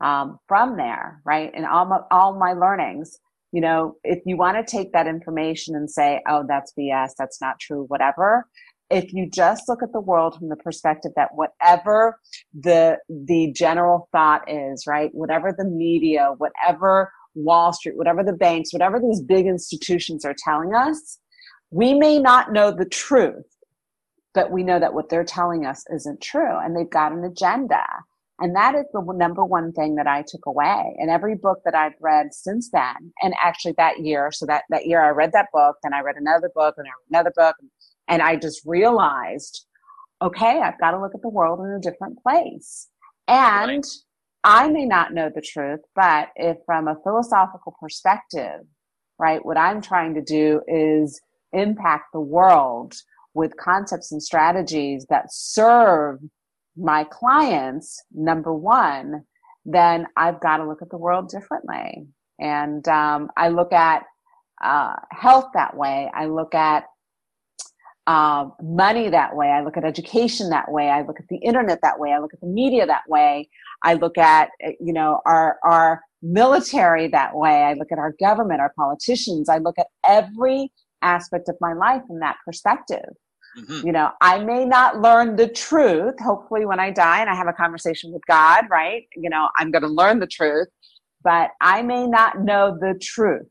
Um, 0.01 0.39
from 0.47 0.77
there, 0.77 1.21
right, 1.25 1.51
and 1.53 1.65
all 1.65 1.85
my, 1.85 1.99
all 2.11 2.37
my 2.37 2.53
learnings, 2.53 3.17
you 3.51 3.61
know, 3.61 3.95
if 4.03 4.19
you 4.25 4.35
want 4.35 4.57
to 4.57 4.69
take 4.69 4.93
that 4.93 5.07
information 5.07 5.75
and 5.75 5.89
say, 5.89 6.21
oh, 6.27 6.43
that's 6.47 6.73
BS, 6.77 7.11
that's 7.17 7.39
not 7.39 7.59
true, 7.59 7.85
whatever, 7.87 8.47
if 8.91 9.13
you 9.13 9.29
just 9.29 9.63
look 9.67 9.81
at 9.81 9.93
the 9.93 10.01
world 10.01 10.35
from 10.37 10.49
the 10.49 10.55
perspective 10.57 11.11
that 11.15 11.29
whatever 11.33 12.19
the 12.53 12.97
the 13.09 13.51
general 13.55 14.09
thought 14.11 14.43
is 14.51 14.85
right 14.85 15.09
whatever 15.13 15.55
the 15.57 15.65
media 15.65 16.33
whatever 16.37 17.09
wall 17.35 17.73
street 17.73 17.97
whatever 17.97 18.23
the 18.23 18.33
banks 18.33 18.73
whatever 18.73 18.99
these 18.99 19.21
big 19.21 19.45
institutions 19.45 20.25
are 20.25 20.35
telling 20.37 20.73
us 20.73 21.19
we 21.69 21.93
may 21.93 22.19
not 22.19 22.51
know 22.51 22.71
the 22.71 22.85
truth 22.85 23.45
but 24.33 24.51
we 24.51 24.63
know 24.63 24.79
that 24.79 24.93
what 24.93 25.09
they're 25.09 25.23
telling 25.23 25.65
us 25.65 25.83
isn't 25.93 26.21
true 26.21 26.57
and 26.59 26.75
they've 26.75 26.89
got 26.89 27.11
an 27.11 27.23
agenda 27.23 27.83
and 28.41 28.55
that 28.55 28.73
is 28.73 28.85
the 28.91 29.03
number 29.15 29.45
one 29.45 29.71
thing 29.71 29.95
that 29.95 30.07
I 30.07 30.23
took 30.27 30.47
away. 30.47 30.95
And 30.97 31.11
every 31.11 31.35
book 31.35 31.59
that 31.63 31.75
I've 31.75 31.93
read 32.01 32.33
since 32.33 32.71
then, 32.71 33.13
and 33.21 33.35
actually 33.41 33.75
that 33.77 33.99
year, 33.99 34.31
so 34.31 34.47
that, 34.47 34.63
that 34.71 34.87
year 34.87 34.99
I 34.99 35.09
read 35.09 35.31
that 35.33 35.49
book, 35.53 35.75
then 35.83 35.93
I 35.93 36.01
read 36.01 36.15
another 36.17 36.49
book, 36.55 36.73
and 36.77 36.87
another 37.11 37.31
book, 37.35 37.55
and 38.07 38.21
I 38.21 38.35
just 38.35 38.61
realized, 38.65 39.67
okay, 40.23 40.59
I've 40.59 40.79
got 40.79 40.91
to 40.91 40.99
look 40.99 41.13
at 41.13 41.21
the 41.21 41.29
world 41.29 41.59
in 41.59 41.71
a 41.71 41.79
different 41.79 42.17
place. 42.23 42.87
And. 43.27 43.85
I 44.43 44.69
may 44.69 44.85
not 44.85 45.13
know 45.13 45.29
the 45.33 45.41
truth, 45.41 45.81
but 45.95 46.29
if 46.35 46.57
from 46.65 46.87
a 46.87 46.97
philosophical 47.03 47.75
perspective, 47.79 48.61
right, 49.19 49.45
what 49.45 49.57
I'm 49.57 49.81
trying 49.81 50.15
to 50.15 50.21
do 50.21 50.61
is 50.67 51.21
impact 51.53 52.05
the 52.13 52.21
world 52.21 52.93
with 53.33 53.55
concepts 53.57 54.11
and 54.11 54.21
strategies 54.21 55.05
that 55.09 55.25
serve 55.29 56.19
my 56.75 57.03
clients, 57.03 58.03
number 58.11 58.53
one, 58.53 59.23
then 59.65 60.07
I've 60.17 60.41
got 60.41 60.57
to 60.57 60.67
look 60.67 60.81
at 60.81 60.89
the 60.89 60.97
world 60.97 61.29
differently. 61.29 62.07
And 62.39 62.87
um, 62.87 63.29
I 63.37 63.49
look 63.49 63.73
at 63.73 64.03
uh, 64.63 64.95
health 65.11 65.49
that 65.53 65.75
way. 65.77 66.09
I 66.13 66.25
look 66.25 66.55
at 66.55 66.85
uh, 68.07 68.45
money 68.61 69.09
that 69.09 69.35
way. 69.35 69.47
I 69.47 69.63
look 69.63 69.77
at 69.77 69.85
education 69.85 70.49
that 70.49 70.71
way. 70.71 70.89
I 70.89 71.01
look 71.01 71.19
at 71.19 71.27
the 71.29 71.37
internet 71.37 71.79
that 71.83 71.99
way. 71.99 72.11
I 72.11 72.19
look 72.19 72.33
at 72.33 72.41
the 72.41 72.47
media 72.47 72.85
that 72.85 73.03
way. 73.07 73.49
I 73.83 73.95
look 73.95 74.17
at 74.17 74.49
you 74.79 74.93
know 74.93 75.21
our 75.25 75.57
our 75.63 76.01
military 76.21 77.07
that 77.09 77.35
way. 77.35 77.63
I 77.63 77.73
look 77.73 77.91
at 77.91 77.99
our 77.99 78.13
government, 78.19 78.61
our 78.61 78.73
politicians. 78.75 79.49
I 79.49 79.57
look 79.57 79.77
at 79.77 79.87
every 80.07 80.71
aspect 81.01 81.49
of 81.49 81.55
my 81.61 81.73
life 81.73 82.01
from 82.07 82.19
that 82.19 82.37
perspective. 82.45 83.09
Mm-hmm. 83.57 83.85
You 83.85 83.91
know, 83.91 84.11
I 84.21 84.39
may 84.39 84.65
not 84.65 85.01
learn 85.01 85.35
the 85.35 85.47
truth. 85.47 86.15
Hopefully, 86.19 86.65
when 86.65 86.79
I 86.79 86.91
die 86.91 87.19
and 87.19 87.29
I 87.29 87.35
have 87.35 87.47
a 87.47 87.53
conversation 87.53 88.11
with 88.11 88.25
God, 88.25 88.65
right? 88.69 89.03
You 89.15 89.29
know, 89.29 89.49
I'm 89.57 89.71
going 89.71 89.81
to 89.81 89.89
learn 89.89 90.19
the 90.19 90.27
truth, 90.27 90.67
but 91.23 91.51
I 91.59 91.81
may 91.81 92.07
not 92.07 92.39
know 92.39 92.77
the 92.79 92.97
truth. 93.01 93.47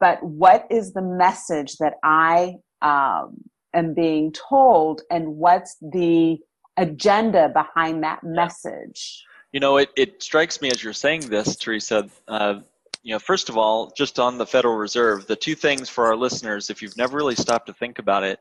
But 0.00 0.22
what 0.22 0.66
is 0.70 0.92
the 0.92 1.02
message 1.02 1.76
that 1.76 1.94
I 2.02 2.56
um, 2.84 3.36
am 3.74 3.94
being 3.94 4.32
told, 4.32 5.02
and 5.10 5.26
what's 5.36 5.76
the 5.80 6.38
agenda 6.76 7.48
behind 7.48 8.02
that 8.04 8.22
message? 8.22 9.24
You 9.52 9.60
know, 9.60 9.78
it, 9.78 9.90
it 9.96 10.22
strikes 10.22 10.60
me 10.60 10.70
as 10.70 10.82
you're 10.82 10.92
saying 10.92 11.28
this, 11.28 11.56
Teresa. 11.56 12.08
Uh, 12.28 12.60
you 13.02 13.12
know, 13.12 13.18
first 13.18 13.48
of 13.48 13.58
all, 13.58 13.92
just 13.96 14.18
on 14.18 14.38
the 14.38 14.46
Federal 14.46 14.76
Reserve, 14.76 15.26
the 15.26 15.36
two 15.36 15.54
things 15.54 15.88
for 15.88 16.06
our 16.06 16.16
listeners, 16.16 16.70
if 16.70 16.82
you've 16.82 16.96
never 16.96 17.16
really 17.16 17.34
stopped 17.34 17.66
to 17.66 17.72
think 17.72 17.98
about 17.98 18.24
it, 18.24 18.38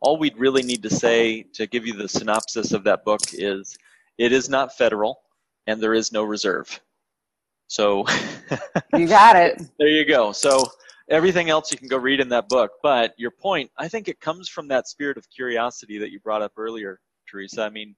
all 0.00 0.18
we'd 0.18 0.36
really 0.36 0.62
need 0.62 0.82
to 0.82 0.90
say 0.90 1.42
to 1.54 1.66
give 1.66 1.86
you 1.86 1.94
the 1.94 2.08
synopsis 2.08 2.72
of 2.72 2.84
that 2.84 3.04
book 3.04 3.20
is 3.32 3.76
it 4.18 4.32
is 4.32 4.48
not 4.48 4.76
federal 4.76 5.20
and 5.66 5.80
there 5.80 5.94
is 5.94 6.12
no 6.12 6.24
reserve. 6.24 6.80
So 7.68 8.04
you 8.96 9.06
got 9.06 9.36
it. 9.36 9.62
there 9.78 9.88
you 9.88 10.04
go. 10.04 10.32
So 10.32 10.64
everything 11.10 11.50
else 11.50 11.70
you 11.70 11.78
can 11.78 11.88
go 11.88 11.96
read 11.96 12.20
in 12.20 12.28
that 12.30 12.48
book. 12.48 12.72
But 12.82 13.14
your 13.18 13.32
point, 13.32 13.70
I 13.76 13.88
think 13.88 14.08
it 14.08 14.20
comes 14.20 14.48
from 14.48 14.68
that 14.68 14.88
spirit 14.88 15.16
of 15.18 15.28
curiosity 15.30 15.98
that 15.98 16.10
you 16.10 16.20
brought 16.20 16.42
up 16.42 16.52
earlier, 16.56 17.00
Teresa. 17.28 17.62
I 17.62 17.70
mean, 17.70 17.96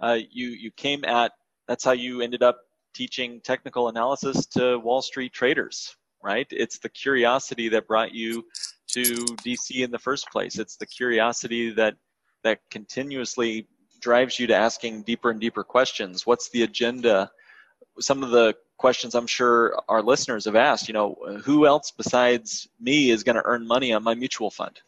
uh, 0.00 0.18
you 0.30 0.48
you 0.48 0.70
came 0.72 1.04
at 1.04 1.32
that's 1.68 1.84
how 1.84 1.92
you 1.92 2.20
ended 2.20 2.42
up 2.42 2.58
teaching 2.94 3.40
technical 3.42 3.88
analysis 3.88 4.46
to 4.46 4.78
Wall 4.78 5.02
Street 5.02 5.32
traders, 5.32 5.96
right? 6.22 6.46
It's 6.50 6.78
the 6.78 6.88
curiosity 6.88 7.68
that 7.68 7.86
brought 7.86 8.12
you 8.12 8.44
to 8.88 9.02
DC 9.02 9.84
in 9.84 9.90
the 9.90 9.98
first 9.98 10.30
place. 10.30 10.58
It's 10.58 10.76
the 10.76 10.86
curiosity 10.86 11.70
that 11.74 11.94
that 12.42 12.60
continuously 12.70 13.68
drives 14.00 14.38
you 14.38 14.46
to 14.46 14.54
asking 14.54 15.02
deeper 15.02 15.30
and 15.30 15.40
deeper 15.40 15.64
questions. 15.64 16.26
What's 16.26 16.50
the 16.50 16.62
agenda? 16.62 17.30
Some 17.98 18.22
of 18.22 18.30
the 18.30 18.54
questions 18.76 19.14
I'm 19.14 19.26
sure 19.26 19.78
our 19.88 20.02
listeners 20.02 20.44
have 20.44 20.56
asked, 20.56 20.88
you 20.88 20.94
know, 20.94 21.16
who 21.44 21.66
else 21.66 21.90
besides 21.90 22.68
me 22.80 23.10
is 23.10 23.24
going 23.24 23.36
to 23.36 23.44
earn 23.44 23.66
money 23.66 23.92
on 23.92 24.02
my 24.02 24.14
mutual 24.14 24.50
fund? 24.50 24.80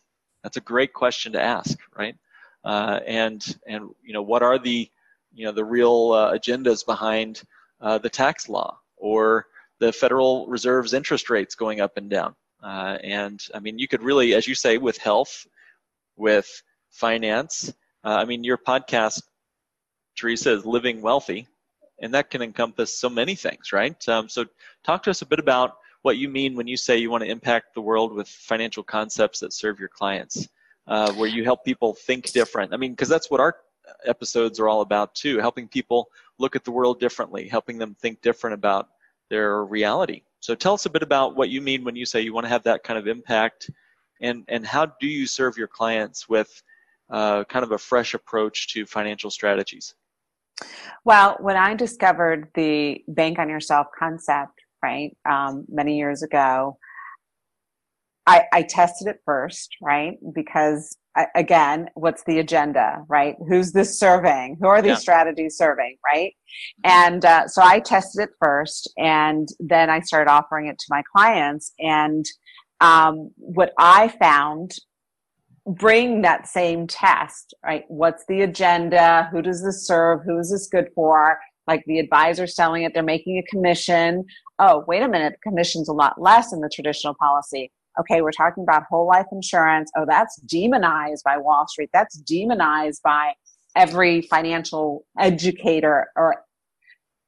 That's 0.42 0.56
a 0.56 0.62
great 0.62 0.92
question 0.92 1.32
to 1.32 1.42
ask, 1.42 1.78
right? 1.96 2.16
Uh, 2.64 3.00
and 3.06 3.56
and 3.66 3.90
you 4.02 4.12
know, 4.12 4.22
what 4.22 4.42
are 4.42 4.58
the 4.58 4.88
you 5.34 5.44
know 5.44 5.52
the 5.52 5.64
real 5.64 6.12
uh, 6.12 6.32
agendas 6.32 6.84
behind 6.84 7.42
uh, 7.80 7.98
the 7.98 8.10
tax 8.10 8.48
law 8.48 8.78
or 8.96 9.46
the 9.78 9.92
Federal 9.92 10.46
Reserve's 10.46 10.94
interest 10.94 11.30
rates 11.30 11.54
going 11.54 11.80
up 11.80 11.96
and 11.96 12.10
down? 12.10 12.34
Uh, 12.62 12.98
and 13.02 13.40
I 13.54 13.60
mean, 13.60 13.78
you 13.78 13.88
could 13.88 14.02
really, 14.02 14.34
as 14.34 14.46
you 14.46 14.54
say, 14.54 14.78
with 14.78 14.98
health, 14.98 15.46
with 16.16 16.62
finance. 16.90 17.72
Uh, 18.04 18.16
I 18.16 18.24
mean, 18.24 18.44
your 18.44 18.58
podcast, 18.58 19.22
Teresa, 20.16 20.52
is 20.52 20.66
living 20.66 21.00
wealthy, 21.00 21.46
and 22.00 22.14
that 22.14 22.30
can 22.30 22.42
encompass 22.42 22.98
so 22.98 23.08
many 23.08 23.34
things, 23.34 23.72
right? 23.72 24.08
Um, 24.08 24.28
so, 24.28 24.44
talk 24.84 25.02
to 25.04 25.10
us 25.10 25.22
a 25.22 25.26
bit 25.26 25.38
about 25.38 25.76
what 26.02 26.16
you 26.16 26.28
mean 26.28 26.54
when 26.54 26.66
you 26.66 26.76
say 26.76 26.96
you 26.96 27.10
want 27.10 27.24
to 27.24 27.30
impact 27.30 27.74
the 27.74 27.80
world 27.80 28.12
with 28.12 28.28
financial 28.28 28.82
concepts 28.82 29.40
that 29.40 29.52
serve 29.52 29.80
your 29.80 29.88
clients, 29.88 30.48
uh, 30.86 31.12
where 31.14 31.28
you 31.28 31.44
help 31.44 31.64
people 31.64 31.94
think 31.94 32.30
different. 32.32 32.72
I 32.72 32.76
mean, 32.76 32.92
because 32.92 33.08
that's 33.08 33.30
what 33.30 33.40
our 33.40 33.56
episodes 34.04 34.60
are 34.60 34.68
all 34.68 34.80
about 34.80 35.14
too, 35.14 35.38
helping 35.38 35.68
people 35.68 36.08
look 36.38 36.56
at 36.56 36.64
the 36.64 36.70
world 36.70 37.00
differently, 37.00 37.48
helping 37.48 37.78
them 37.78 37.94
think 38.00 38.20
different 38.22 38.54
about 38.54 38.88
their 39.30 39.64
reality. 39.64 40.22
So 40.40 40.54
tell 40.54 40.74
us 40.74 40.86
a 40.86 40.90
bit 40.90 41.02
about 41.02 41.36
what 41.36 41.50
you 41.50 41.60
mean 41.60 41.84
when 41.84 41.96
you 41.96 42.06
say 42.06 42.20
you 42.20 42.32
want 42.32 42.44
to 42.44 42.50
have 42.50 42.62
that 42.64 42.84
kind 42.84 42.98
of 42.98 43.08
impact, 43.08 43.70
and 44.20 44.44
and 44.48 44.64
how 44.64 44.86
do 44.86 45.06
you 45.06 45.26
serve 45.26 45.56
your 45.56 45.68
clients 45.68 46.28
with 46.28 46.62
uh, 47.10 47.44
kind 47.44 47.64
of 47.64 47.72
a 47.72 47.78
fresh 47.78 48.14
approach 48.14 48.68
to 48.68 48.86
financial 48.86 49.30
strategies? 49.30 49.94
Well, 51.04 51.36
when 51.40 51.56
I 51.56 51.74
discovered 51.74 52.48
the 52.54 53.02
bank 53.08 53.38
on 53.38 53.48
yourself 53.48 53.86
concept, 53.98 54.52
right, 54.82 55.16
um, 55.28 55.64
many 55.68 55.96
years 55.96 56.22
ago, 56.22 56.78
I, 58.26 58.44
I 58.52 58.62
tested 58.62 59.08
it 59.08 59.20
first, 59.24 59.74
right, 59.80 60.18
because 60.34 60.96
again, 61.34 61.88
what's 61.94 62.22
the 62.24 62.38
agenda, 62.38 63.04
right? 63.08 63.36
Who's 63.48 63.72
this 63.72 63.98
serving? 63.98 64.58
Who 64.60 64.68
are 64.68 64.82
these 64.82 64.90
yeah. 64.90 64.96
strategies 64.96 65.56
serving, 65.56 65.96
right? 66.04 66.34
And 66.84 67.24
uh, 67.24 67.48
so 67.48 67.62
I 67.62 67.80
tested 67.80 68.24
it 68.24 68.30
first, 68.40 68.92
and 68.98 69.48
then 69.58 69.90
I 69.90 70.00
started 70.00 70.30
offering 70.30 70.66
it 70.66 70.78
to 70.78 70.86
my 70.90 71.02
clients. 71.10 71.72
And 71.78 72.24
um, 72.80 73.30
what 73.36 73.72
I 73.78 74.08
found, 74.08 74.72
bring 75.68 76.22
that 76.22 76.48
same 76.48 76.86
test, 76.86 77.54
right? 77.64 77.84
What's 77.88 78.24
the 78.26 78.42
agenda? 78.42 79.28
Who 79.32 79.42
does 79.42 79.62
this 79.62 79.86
serve? 79.86 80.20
Who 80.24 80.38
is 80.38 80.50
this 80.50 80.66
good 80.66 80.88
for? 80.94 81.38
Like 81.66 81.84
the 81.86 81.98
advisor 81.98 82.46
selling 82.46 82.84
it, 82.84 82.94
they're 82.94 83.02
making 83.02 83.38
a 83.38 83.50
commission. 83.50 84.24
Oh, 84.58 84.84
wait 84.88 85.02
a 85.02 85.08
minute, 85.08 85.34
the 85.34 85.50
commission's 85.50 85.88
a 85.88 85.92
lot 85.92 86.20
less 86.20 86.52
in 86.52 86.60
the 86.60 86.70
traditional 86.72 87.14
policy 87.14 87.70
okay, 87.98 88.22
we're 88.22 88.32
talking 88.32 88.62
about 88.62 88.84
whole 88.88 89.06
life 89.06 89.26
insurance. 89.32 89.90
Oh, 89.96 90.04
that's 90.06 90.36
demonized 90.42 91.24
by 91.24 91.36
Wall 91.36 91.66
Street. 91.66 91.90
That's 91.92 92.16
demonized 92.16 93.02
by 93.02 93.32
every 93.76 94.22
financial 94.22 95.04
educator 95.18 96.06
or 96.16 96.36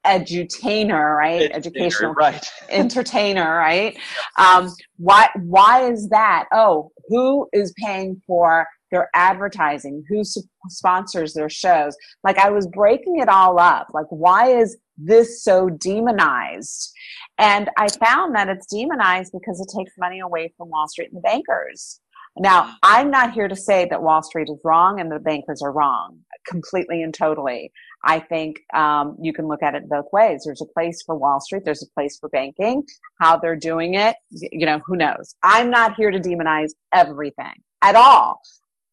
edutainer, 0.06 1.16
right? 1.16 1.50
Educational 1.52 2.14
right. 2.14 2.50
entertainer, 2.70 3.56
right? 3.56 3.96
Um, 4.38 4.74
why 4.96 5.28
why 5.36 5.90
is 5.90 6.08
that? 6.10 6.46
Oh, 6.52 6.90
who 7.10 7.48
is 7.52 7.74
paying 7.76 8.22
for 8.26 8.66
their 8.90 9.10
advertising? 9.14 10.02
Who 10.08 10.22
sponsors 10.68 11.34
their 11.34 11.50
shows? 11.50 11.94
Like 12.24 12.38
I 12.38 12.50
was 12.50 12.66
breaking 12.68 13.18
it 13.18 13.28
all 13.28 13.60
up. 13.60 13.88
Like 13.92 14.06
why 14.08 14.48
is 14.48 14.78
this 14.96 15.44
so 15.44 15.68
demonized? 15.68 16.92
And 17.36 17.68
I 17.76 17.88
found 17.88 18.34
that 18.34 18.48
it's 18.48 18.66
demonized 18.66 19.32
because 19.32 19.60
it 19.60 19.76
takes 19.76 19.92
money 19.98 20.20
away 20.20 20.54
from 20.56 20.70
Wall 20.70 20.88
Street 20.88 21.10
and 21.12 21.18
the 21.18 21.28
bankers. 21.28 22.00
Now. 22.38 22.76
I'm 22.84 23.10
not 23.10 23.32
here 23.32 23.48
to 23.48 23.56
say 23.56 23.88
that 23.90 24.02
Wall 24.02 24.22
Street 24.22 24.48
is 24.48 24.58
wrong 24.64 25.00
and 25.00 25.10
the 25.10 25.18
bankers 25.18 25.62
are 25.62 25.72
wrong 25.72 26.20
completely 26.46 27.02
and 27.02 27.12
totally. 27.12 27.72
I 28.04 28.20
think 28.20 28.60
um, 28.74 29.16
you 29.20 29.32
can 29.32 29.46
look 29.46 29.62
at 29.62 29.74
it 29.74 29.88
both 29.88 30.06
ways. 30.12 30.42
There's 30.44 30.62
a 30.62 30.66
place 30.66 31.02
for 31.04 31.16
Wall 31.16 31.40
Street, 31.40 31.62
there's 31.64 31.82
a 31.82 31.90
place 31.94 32.18
for 32.18 32.28
banking. 32.30 32.84
How 33.20 33.38
they're 33.38 33.56
doing 33.56 33.94
it, 33.94 34.16
you 34.30 34.66
know, 34.66 34.80
who 34.86 34.96
knows? 34.96 35.34
I'm 35.42 35.70
not 35.70 35.96
here 35.96 36.10
to 36.10 36.18
demonize 36.18 36.70
everything 36.92 37.54
at 37.82 37.96
all. 37.96 38.40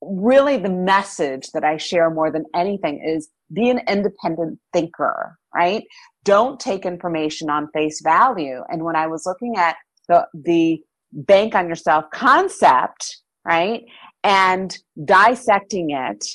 Really, 0.01 0.57
the 0.57 0.69
message 0.69 1.47
that 1.53 1.63
I 1.63 1.77
share 1.77 2.09
more 2.09 2.31
than 2.31 2.45
anything 2.53 3.01
is 3.03 3.29
be 3.51 3.69
an 3.69 3.81
independent 3.87 4.59
thinker, 4.73 5.37
right? 5.55 5.83
Don't 6.23 6.59
take 6.59 6.85
information 6.85 7.49
on 7.49 7.69
face 7.73 8.01
value. 8.03 8.61
And 8.69 8.83
when 8.83 8.95
I 8.95 9.07
was 9.07 9.25
looking 9.25 9.55
at 9.57 9.75
the 10.07 10.27
the 10.33 10.81
bank 11.13 11.55
on 11.55 11.67
yourself 11.67 12.05
concept, 12.13 13.21
right? 13.45 13.83
And 14.23 14.77
dissecting 15.05 15.91
it, 15.91 16.25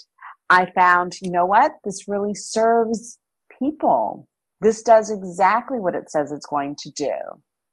I 0.53 0.71
found, 0.73 1.15
you 1.23 1.31
know 1.31 1.47
what? 1.47 1.73
This 1.83 2.07
really 2.07 2.35
serves 2.35 3.19
people. 3.59 4.29
This 4.61 4.83
does 4.83 5.11
exactly 5.11 5.79
what 5.79 5.95
it 5.95 6.11
says 6.11 6.31
it's 6.31 6.45
going 6.45 6.77
to 6.81 6.91
do, 6.91 7.15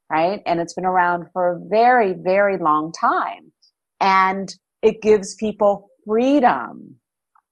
right? 0.09 0.41
And 0.45 0.62
it's 0.62 0.74
been 0.74 0.86
around 0.86 1.25
for 1.33 1.50
a 1.50 1.59
very, 1.59 2.13
very 2.13 2.57
long 2.57 2.93
time. 2.93 3.51
And 4.00 4.53
it 4.81 5.01
gives 5.01 5.36
people 5.36 5.89
freedom, 6.07 6.95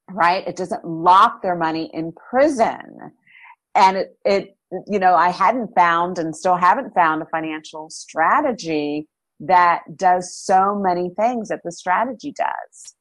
right? 0.09 0.47
It 0.47 0.55
doesn't 0.55 0.85
lock 0.85 1.41
their 1.41 1.57
money 1.57 1.91
in 1.93 2.13
prison. 2.13 3.11
And 3.75 3.97
it, 3.97 4.17
it, 4.23 4.57
you 4.87 4.97
know, 4.97 5.13
I 5.13 5.29
hadn't 5.29 5.75
found 5.75 6.19
and 6.19 6.33
still 6.33 6.55
haven't 6.55 6.93
found 6.93 7.21
a 7.21 7.25
financial 7.25 7.89
strategy 7.89 9.09
that 9.41 9.81
does 9.97 10.33
so 10.33 10.73
many 10.75 11.11
things 11.19 11.49
that 11.49 11.59
the 11.65 11.71
strategy 11.71 12.31
does. 12.31 12.95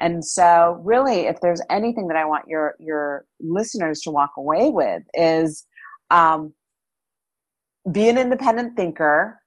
And 0.00 0.24
so 0.24 0.80
really, 0.82 1.26
if 1.26 1.40
there's 1.40 1.62
anything 1.70 2.08
that 2.08 2.16
I 2.16 2.24
want 2.24 2.48
your, 2.48 2.74
your 2.78 3.24
listeners 3.38 4.00
to 4.02 4.10
walk 4.10 4.32
away 4.36 4.70
with 4.70 5.02
is, 5.14 5.66
um, 6.10 6.52
be 7.90 8.08
an 8.08 8.18
independent 8.18 8.76
thinker, 8.76 9.40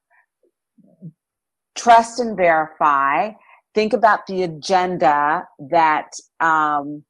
trust 1.75 2.19
and 2.19 2.37
verify, 2.37 3.31
think 3.75 3.93
about 3.93 4.27
the 4.27 4.43
agenda 4.43 5.45
that, 5.71 6.11
um, 6.39 7.03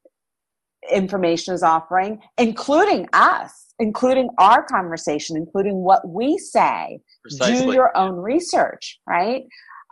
information 0.92 1.54
is 1.54 1.64
offering, 1.64 2.20
including 2.38 3.08
us, 3.14 3.74
including 3.80 4.30
our 4.38 4.64
conversation, 4.64 5.38
including 5.38 5.76
what 5.76 6.08
we 6.08 6.38
say. 6.38 7.00
Precisely. 7.22 7.68
Do 7.68 7.74
your 7.74 7.96
own 7.98 8.16
research, 8.16 9.00
right? 9.08 9.44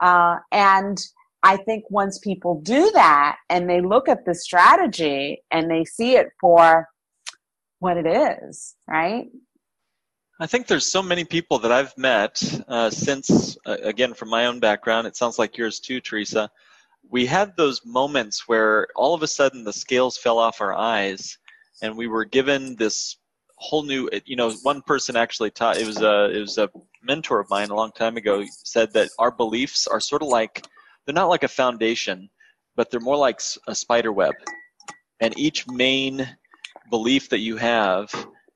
Uh, 0.01 0.37
and 0.51 0.97
I 1.43 1.57
think 1.57 1.85
once 1.89 2.19
people 2.19 2.61
do 2.61 2.91
that 2.91 3.37
and 3.49 3.69
they 3.69 3.81
look 3.81 4.07
at 4.07 4.25
the 4.25 4.35
strategy 4.35 5.43
and 5.49 5.69
they 5.69 5.85
see 5.85 6.15
it 6.15 6.27
for 6.39 6.87
what 7.79 7.97
it 7.97 8.05
is, 8.05 8.75
right? 8.87 9.27
I 10.39 10.47
think 10.47 10.67
there's 10.67 10.85
so 10.85 11.01
many 11.01 11.23
people 11.23 11.59
that 11.59 11.71
I've 11.71 11.95
met 11.97 12.41
uh, 12.67 12.89
since, 12.89 13.57
uh, 13.65 13.77
again, 13.81 14.13
from 14.13 14.29
my 14.29 14.45
own 14.45 14.59
background, 14.59 15.07
it 15.07 15.15
sounds 15.15 15.39
like 15.39 15.57
yours 15.57 15.79
too, 15.79 15.99
Teresa. 15.99 16.49
We 17.09 17.25
had 17.25 17.57
those 17.57 17.85
moments 17.85 18.47
where 18.47 18.87
all 18.95 19.13
of 19.13 19.23
a 19.23 19.27
sudden 19.27 19.63
the 19.63 19.73
scales 19.73 20.17
fell 20.17 20.37
off 20.37 20.61
our 20.61 20.73
eyes 20.73 21.37
and 21.81 21.97
we 21.97 22.07
were 22.07 22.25
given 22.25 22.75
this 22.75 23.17
whole 23.55 23.83
new, 23.83 24.09
you 24.25 24.35
know, 24.35 24.51
one 24.63 24.81
person 24.83 25.15
actually 25.15 25.51
taught, 25.51 25.77
it 25.77 25.85
was 25.85 26.01
a, 26.01 26.31
it 26.31 26.39
was 26.39 26.57
a 26.57 26.69
mentor 27.03 27.39
of 27.39 27.49
mine 27.49 27.69
a 27.69 27.75
long 27.75 27.91
time 27.91 28.17
ago 28.17 28.43
said 28.63 28.93
that 28.93 29.09
our 29.17 29.31
beliefs 29.31 29.87
are 29.87 29.99
sort 29.99 30.21
of 30.21 30.27
like 30.27 30.65
they're 31.05 31.15
not 31.15 31.29
like 31.29 31.43
a 31.43 31.47
foundation, 31.47 32.29
but 32.75 32.89
they're 32.89 32.99
more 32.99 33.17
like 33.17 33.41
a 33.67 33.75
spider 33.75 34.11
web. 34.11 34.33
And 35.19 35.37
each 35.37 35.67
main 35.67 36.27
belief 36.89 37.29
that 37.29 37.39
you 37.39 37.57
have 37.57 38.13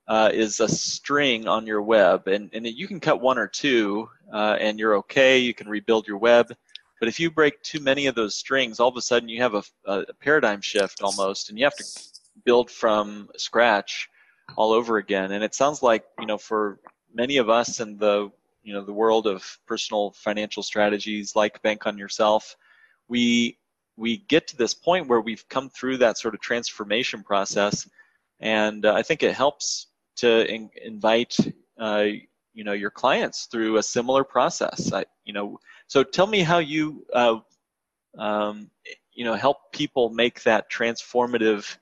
uh, 0.08 0.30
is 0.32 0.60
a 0.60 0.68
string 0.68 1.48
on 1.48 1.66
your 1.66 1.82
web, 1.82 2.28
and, 2.28 2.50
and 2.52 2.66
you 2.66 2.86
can 2.86 3.00
cut 3.00 3.20
one 3.20 3.38
or 3.38 3.48
two, 3.48 4.08
uh, 4.32 4.56
and 4.60 4.78
you're 4.78 4.96
okay. 4.96 5.38
You 5.38 5.54
can 5.54 5.68
rebuild 5.68 6.06
your 6.06 6.18
web. 6.18 6.54
But 7.00 7.08
if 7.08 7.20
you 7.20 7.30
break 7.30 7.62
too 7.62 7.80
many 7.80 8.06
of 8.06 8.14
those 8.14 8.36
strings, 8.36 8.80
all 8.80 8.88
of 8.88 8.96
a 8.96 9.02
sudden 9.02 9.28
you 9.28 9.42
have 9.42 9.54
a, 9.54 9.62
a 9.84 10.14
paradigm 10.14 10.60
shift 10.60 11.02
almost, 11.02 11.50
and 11.50 11.58
you 11.58 11.64
have 11.64 11.76
to 11.76 11.84
build 12.44 12.70
from 12.70 13.28
scratch 13.36 14.08
all 14.56 14.72
over 14.72 14.96
again. 14.96 15.32
And 15.32 15.42
it 15.42 15.54
sounds 15.54 15.82
like 15.82 16.04
you 16.20 16.26
know 16.26 16.38
for 16.38 16.78
many 17.12 17.36
of 17.36 17.50
us 17.50 17.80
in 17.80 17.98
the 17.98 18.30
you 18.66 18.74
know 18.74 18.82
the 18.82 18.92
world 18.92 19.26
of 19.28 19.58
personal 19.66 20.10
financial 20.10 20.62
strategies 20.62 21.36
like 21.36 21.62
bank 21.62 21.86
on 21.86 21.96
yourself 21.96 22.56
we 23.08 23.56
we 23.96 24.18
get 24.28 24.48
to 24.48 24.56
this 24.56 24.74
point 24.74 25.08
where 25.08 25.20
we've 25.20 25.48
come 25.48 25.70
through 25.70 25.98
that 25.98 26.18
sort 26.18 26.34
of 26.34 26.40
transformation 26.40 27.22
process. 27.22 27.88
And 28.40 28.84
uh, 28.84 28.92
i 28.92 29.02
think 29.02 29.22
it 29.22 29.34
helps 29.34 29.86
to 30.16 30.46
in, 30.52 30.68
invite 30.84 31.36
uh, 31.78 32.06
you 32.52 32.64
know 32.64 32.72
your 32.72 32.90
clients 32.90 33.46
through 33.46 33.76
a 33.76 33.82
similar 33.82 34.24
process. 34.24 34.92
I, 34.92 35.04
you 35.24 35.32
know 35.32 35.58
so 35.86 36.02
tell 36.02 36.26
me 36.26 36.40
how 36.40 36.58
you 36.58 37.06
uh, 37.12 37.38
um, 38.18 38.70
you 39.12 39.24
know 39.24 39.34
help 39.34 39.72
people 39.72 40.10
make 40.10 40.42
that 40.42 40.70
transformative 40.70 41.78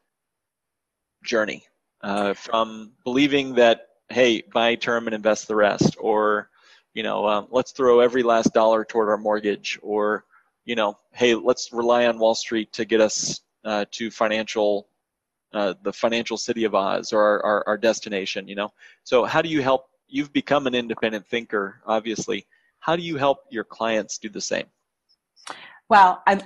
journey 1.24 1.64
uh, 2.02 2.34
from 2.34 2.92
believing 3.04 3.54
that 3.54 3.88
hey 4.10 4.42
buy 4.52 4.74
term 4.74 5.06
and 5.06 5.14
invest 5.14 5.48
the 5.48 5.56
rest 5.56 5.96
or 5.98 6.50
you 6.94 7.02
know, 7.02 7.26
um, 7.26 7.48
let's 7.50 7.72
throw 7.72 8.00
every 8.00 8.22
last 8.22 8.54
dollar 8.54 8.84
toward 8.84 9.08
our 9.08 9.18
mortgage, 9.18 9.78
or, 9.82 10.24
you 10.64 10.76
know, 10.76 10.96
hey, 11.12 11.34
let's 11.34 11.72
rely 11.72 12.06
on 12.06 12.18
Wall 12.18 12.34
Street 12.34 12.72
to 12.72 12.84
get 12.84 13.00
us 13.00 13.40
uh, 13.64 13.84
to 13.90 14.10
financial, 14.10 14.88
uh, 15.52 15.74
the 15.82 15.92
financial 15.92 16.36
city 16.36 16.64
of 16.64 16.74
Oz 16.74 17.12
or 17.12 17.20
our, 17.20 17.44
our, 17.44 17.64
our 17.66 17.78
destination, 17.78 18.46
you 18.46 18.54
know. 18.54 18.72
So 19.02 19.24
how 19.24 19.42
do 19.42 19.48
you 19.48 19.60
help? 19.60 19.86
You've 20.06 20.32
become 20.32 20.66
an 20.66 20.74
independent 20.74 21.26
thinker, 21.26 21.80
obviously. 21.84 22.46
How 22.78 22.94
do 22.94 23.02
you 23.02 23.16
help 23.16 23.38
your 23.50 23.64
clients 23.64 24.18
do 24.18 24.28
the 24.28 24.40
same? 24.40 24.66
Well, 25.88 26.22
I, 26.26 26.40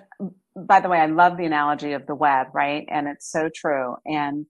by 0.56 0.80
the 0.80 0.88
way, 0.88 0.98
I 0.98 1.06
love 1.06 1.37
the 1.37 1.44
analogy 1.44 1.92
of 1.92 2.06
the 2.06 2.14
web, 2.14 2.48
right? 2.54 2.87
And 2.88 3.06
it's 3.06 3.30
so 3.30 3.50
true. 3.54 3.96
And 4.06 4.46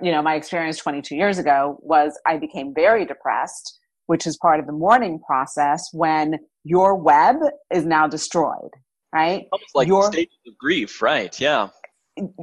you 0.00 0.12
know, 0.12 0.22
my 0.22 0.36
experience 0.36 0.78
22 0.78 1.16
years 1.16 1.38
ago 1.38 1.78
was 1.82 2.18
I 2.26 2.38
became 2.38 2.72
very 2.72 3.04
depressed 3.04 3.80
which 4.06 4.26
is 4.26 4.36
part 4.36 4.60
of 4.60 4.66
the 4.66 4.72
mourning 4.72 5.20
process 5.26 5.88
when 5.92 6.38
your 6.64 6.96
web 6.96 7.36
is 7.72 7.84
now 7.84 8.06
destroyed, 8.06 8.70
right? 9.14 9.46
Almost 9.52 9.74
like 9.74 9.88
your, 9.88 10.10
stages 10.12 10.38
of 10.46 10.56
grief, 10.58 11.02
right? 11.02 11.38
Yeah. 11.40 11.68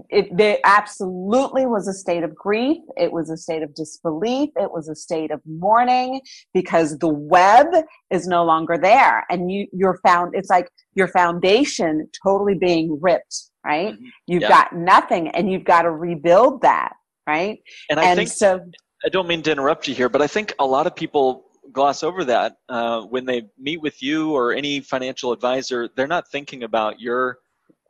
It, 0.10 0.39
it 0.39 0.62
absolutely 0.63 1.67
was 1.67 1.88
a 1.88 1.93
state 1.93 2.24
of 2.24 2.34
grief. 2.34 2.78
It 2.98 3.12
was 3.12 3.30
a 3.30 3.38
state 3.38 3.62
of 3.62 3.76
disbelief. 3.76 4.50
It 4.56 4.72
was 4.72 4.89
a 4.89 4.95
state 4.95 5.30
of 5.30 5.41
mourning 5.45 6.22
because 6.56 6.98
the 6.98 7.08
web 7.08 7.67
is 8.10 8.28
no 8.28 8.43
longer 8.43 8.80
there. 8.82 9.26
And 9.30 9.52
you, 9.52 9.67
you're 9.72 10.00
found, 10.04 10.34
it's 10.34 10.50
like 10.50 10.69
your 10.95 11.08
foundation 11.08 12.10
totally 12.24 12.56
being 12.56 12.98
ripped, 13.00 13.43
right? 13.63 13.93
Mm-hmm. 13.93 14.06
You've 14.26 14.41
yeah. 14.41 14.50
got 14.50 14.74
nothing 14.74 15.28
and 15.30 15.52
you've 15.52 15.65
got 15.65 15.84
to 15.84 15.91
rebuild 15.91 16.63
that, 16.63 16.93
right? 17.28 17.60
And 17.91 18.00
I 18.00 18.06
and 18.06 18.17
think 18.17 18.30
so. 18.30 18.60
I 19.06 19.10
don't 19.10 19.28
mean 19.28 19.43
to 19.43 19.52
interrupt 19.52 19.88
you 19.88 19.93
here, 19.93 20.10
but 20.10 20.22
I 20.24 20.28
think 20.28 20.54
a 20.58 20.65
lot 20.65 20.88
of 20.88 20.95
people 20.95 21.45
gloss 21.71 22.03
over 22.03 22.25
that 22.25 22.58
uh, 22.67 23.01
when 23.01 23.25
they 23.25 23.43
meet 23.58 23.82
with 23.82 24.01
you 24.01 24.32
or 24.32 24.53
any 24.53 24.79
financial 24.82 25.32
advisor. 25.32 25.89
They're 25.95 26.08
not 26.08 26.29
thinking 26.29 26.63
about 26.63 26.99
your 26.99 27.39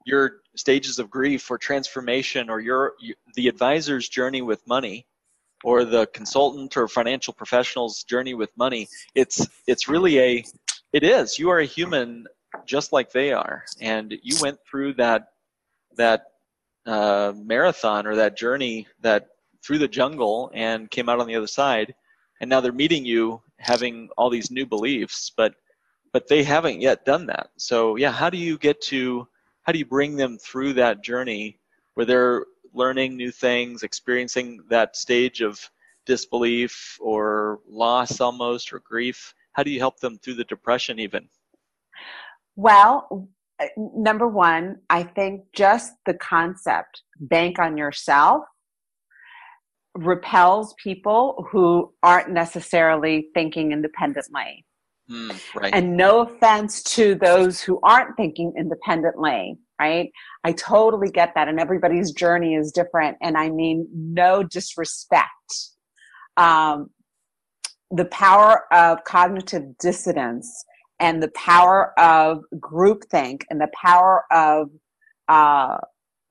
your 0.05 0.41
stages 0.55 0.97
of 0.97 1.09
grief 1.09 1.49
or 1.51 1.57
transformation 1.57 2.49
or 2.49 2.59
your 2.59 2.93
the 3.35 3.47
advisor's 3.47 4.09
journey 4.09 4.41
with 4.41 4.65
money 4.67 5.05
or 5.63 5.83
the 5.83 6.07
consultant 6.07 6.77
or 6.77 6.87
financial 6.87 7.33
professional's 7.33 8.03
journey 8.03 8.33
with 8.33 8.55
money. 8.57 8.87
It's 9.15 9.47
it's 9.67 9.87
really 9.87 10.19
a 10.19 10.45
it 10.93 11.03
is. 11.03 11.37
You 11.37 11.49
are 11.49 11.59
a 11.59 11.65
human 11.65 12.27
just 12.65 12.91
like 12.91 13.11
they 13.11 13.31
are, 13.31 13.65
and 13.79 14.13
you 14.23 14.37
went 14.41 14.59
through 14.69 14.93
that 14.95 15.29
that 15.97 16.23
uh, 16.85 17.33
marathon 17.35 18.07
or 18.07 18.15
that 18.15 18.37
journey 18.37 18.87
that 19.01 19.27
through 19.63 19.77
the 19.77 19.87
jungle 19.87 20.51
and 20.53 20.89
came 20.89 21.09
out 21.09 21.19
on 21.19 21.27
the 21.27 21.35
other 21.35 21.47
side 21.47 21.93
and 22.39 22.49
now 22.49 22.61
they're 22.61 22.71
meeting 22.71 23.05
you 23.05 23.41
having 23.57 24.09
all 24.17 24.29
these 24.29 24.51
new 24.51 24.65
beliefs 24.65 25.31
but 25.35 25.55
but 26.11 26.27
they 26.27 26.41
haven't 26.43 26.81
yet 26.81 27.05
done 27.05 27.25
that. 27.27 27.49
So 27.57 27.95
yeah 27.95 28.11
how 28.11 28.29
do 28.29 28.37
you 28.37 28.57
get 28.57 28.81
to 28.83 29.27
how 29.63 29.71
do 29.71 29.79
you 29.79 29.85
bring 29.85 30.15
them 30.15 30.37
through 30.37 30.73
that 30.73 31.03
journey 31.03 31.59
where 31.93 32.05
they're 32.05 32.45
learning 32.73 33.17
new 33.17 33.31
things 33.31 33.83
experiencing 33.83 34.61
that 34.69 34.95
stage 34.95 35.41
of 35.41 35.59
disbelief 36.05 36.97
or 36.99 37.59
loss 37.67 38.19
almost 38.19 38.73
or 38.73 38.79
grief? 38.79 39.33
How 39.53 39.63
do 39.63 39.71
you 39.71 39.79
help 39.79 39.99
them 39.99 40.17
through 40.17 40.35
the 40.35 40.45
depression 40.45 40.99
even? 40.99 41.27
Well 42.55 43.29
uh, 43.59 43.65
number 43.77 44.27
one 44.27 44.77
i 44.89 45.03
think 45.03 45.43
just 45.53 45.93
the 46.05 46.13
concept 46.13 47.01
bank 47.19 47.59
on 47.59 47.75
yourself 47.77 48.45
repels 50.03 50.73
people 50.81 51.47
who 51.51 51.93
aren't 52.03 52.29
necessarily 52.29 53.27
thinking 53.33 53.71
independently. 53.71 54.65
Mm, 55.09 55.55
right. 55.55 55.73
And 55.73 55.97
no 55.97 56.21
offense 56.21 56.83
to 56.83 57.15
those 57.15 57.61
who 57.61 57.79
aren't 57.83 58.15
thinking 58.15 58.53
independently, 58.57 59.57
right? 59.79 60.11
I 60.43 60.51
totally 60.53 61.09
get 61.09 61.33
that. 61.35 61.47
And 61.47 61.59
everybody's 61.59 62.11
journey 62.11 62.55
is 62.55 62.71
different. 62.71 63.17
And 63.21 63.37
I 63.37 63.49
mean, 63.49 63.87
no 63.93 64.43
disrespect. 64.43 65.29
Um, 66.37 66.91
the 67.91 68.05
power 68.05 68.71
of 68.71 69.03
cognitive 69.03 69.77
dissonance 69.79 70.63
and 70.99 71.23
the 71.23 71.31
power 71.31 71.99
of 71.99 72.43
groupthink 72.55 73.43
and 73.49 73.59
the 73.59 73.71
power 73.73 74.25
of 74.31 74.69
uh, 75.27 75.77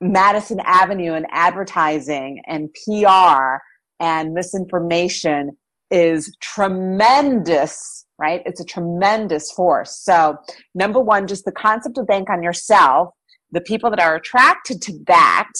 Madison 0.00 0.60
Avenue 0.64 1.14
and 1.14 1.26
advertising 1.30 2.42
and 2.46 2.70
PR 2.84 3.58
and 4.00 4.32
misinformation 4.32 5.56
is 5.90 6.36
tremendous 6.40 8.06
right? 8.18 8.42
It's 8.44 8.60
a 8.60 8.64
tremendous 8.64 9.50
force. 9.52 9.96
So, 9.96 10.36
number 10.74 11.00
one, 11.00 11.26
just 11.26 11.44
the 11.44 11.52
concept 11.52 11.98
of 11.98 12.06
bank 12.06 12.28
on 12.28 12.42
yourself, 12.42 13.10
the 13.52 13.60
people 13.60 13.90
that 13.90 14.00
are 14.00 14.16
attracted 14.16 14.82
to 14.82 14.98
that, 15.06 15.50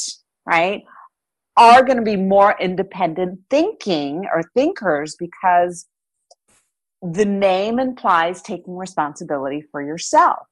right, 0.44 0.83
are 1.57 1.83
going 1.85 1.96
to 1.96 2.03
be 2.03 2.16
more 2.16 2.57
independent 2.61 3.40
thinking 3.48 4.27
or 4.33 4.42
thinkers 4.55 5.16
because 5.18 5.87
the 7.01 7.24
name 7.24 7.79
implies 7.79 8.42
taking 8.42 8.77
responsibility 8.77 9.62
for 9.70 9.83
yourself. 9.83 10.46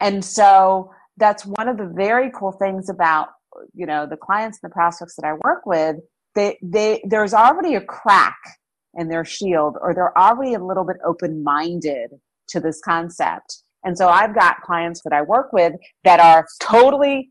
And 0.00 0.24
so 0.24 0.92
that's 1.16 1.44
one 1.46 1.68
of 1.68 1.78
the 1.78 1.86
very 1.86 2.30
cool 2.34 2.52
things 2.52 2.88
about 2.88 3.28
you 3.74 3.86
know 3.86 4.06
the 4.06 4.16
clients 4.16 4.58
and 4.62 4.70
the 4.70 4.74
prospects 4.74 5.16
that 5.16 5.26
I 5.26 5.34
work 5.44 5.66
with. 5.66 5.96
They 6.34 6.58
they 6.62 7.02
there's 7.04 7.34
already 7.34 7.74
a 7.74 7.80
crack 7.80 8.38
in 8.94 9.08
their 9.08 9.24
shield, 9.24 9.76
or 9.80 9.94
they're 9.94 10.16
already 10.16 10.54
a 10.54 10.64
little 10.64 10.84
bit 10.84 10.96
open 11.04 11.42
minded 11.42 12.10
to 12.48 12.60
this 12.60 12.80
concept. 12.84 13.62
And 13.84 13.96
so 13.96 14.08
I've 14.08 14.34
got 14.34 14.62
clients 14.62 15.02
that 15.04 15.12
I 15.12 15.22
work 15.22 15.52
with 15.52 15.74
that 16.04 16.18
are 16.18 16.46
totally 16.60 17.30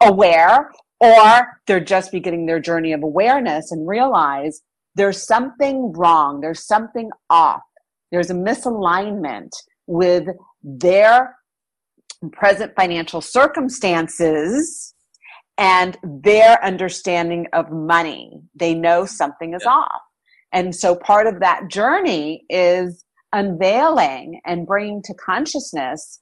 aware, 0.00 0.70
or 1.00 1.46
they're 1.66 1.80
just 1.80 2.10
beginning 2.10 2.46
their 2.46 2.60
journey 2.60 2.92
of 2.92 3.02
awareness 3.02 3.70
and 3.70 3.86
realize 3.86 4.60
there's 4.96 5.24
something 5.24 5.92
wrong, 5.92 6.40
there's 6.40 6.66
something 6.66 7.10
off, 7.30 7.62
there's 8.10 8.30
a 8.30 8.34
misalignment 8.34 9.50
with 9.86 10.28
their 10.62 11.36
present 12.30 12.72
financial 12.76 13.20
circumstances 13.20 14.94
and 15.58 15.96
their 16.02 16.62
understanding 16.64 17.46
of 17.52 17.70
money. 17.70 18.42
They 18.54 18.74
know 18.74 19.06
something 19.06 19.54
is 19.54 19.62
yeah. 19.64 19.72
off. 19.72 20.02
And 20.52 20.74
so 20.74 20.94
part 20.94 21.26
of 21.26 21.40
that 21.40 21.68
journey 21.68 22.44
is 22.48 23.04
unveiling 23.32 24.40
and 24.46 24.66
bringing 24.66 25.02
to 25.02 25.14
consciousness 25.14 26.20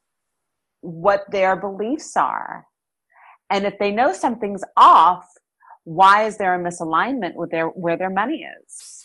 what 0.80 1.24
their 1.30 1.56
beliefs 1.56 2.16
are. 2.16 2.66
And 3.50 3.66
if 3.66 3.78
they 3.78 3.90
know 3.90 4.12
something's 4.12 4.64
off, 4.76 5.26
why 5.84 6.24
is 6.24 6.38
there 6.38 6.54
a 6.54 6.58
misalignment 6.58 7.34
with 7.34 7.50
their 7.50 7.66
where 7.68 7.96
their 7.96 8.10
money 8.10 8.46
is? 8.62 9.04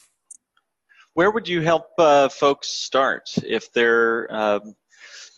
Where 1.14 1.32
would 1.32 1.48
you 1.48 1.62
help 1.62 1.88
uh, 1.98 2.30
folks 2.30 2.70
start 2.70 3.30
if 3.44 3.74
they're 3.74 4.28
um, 4.34 4.76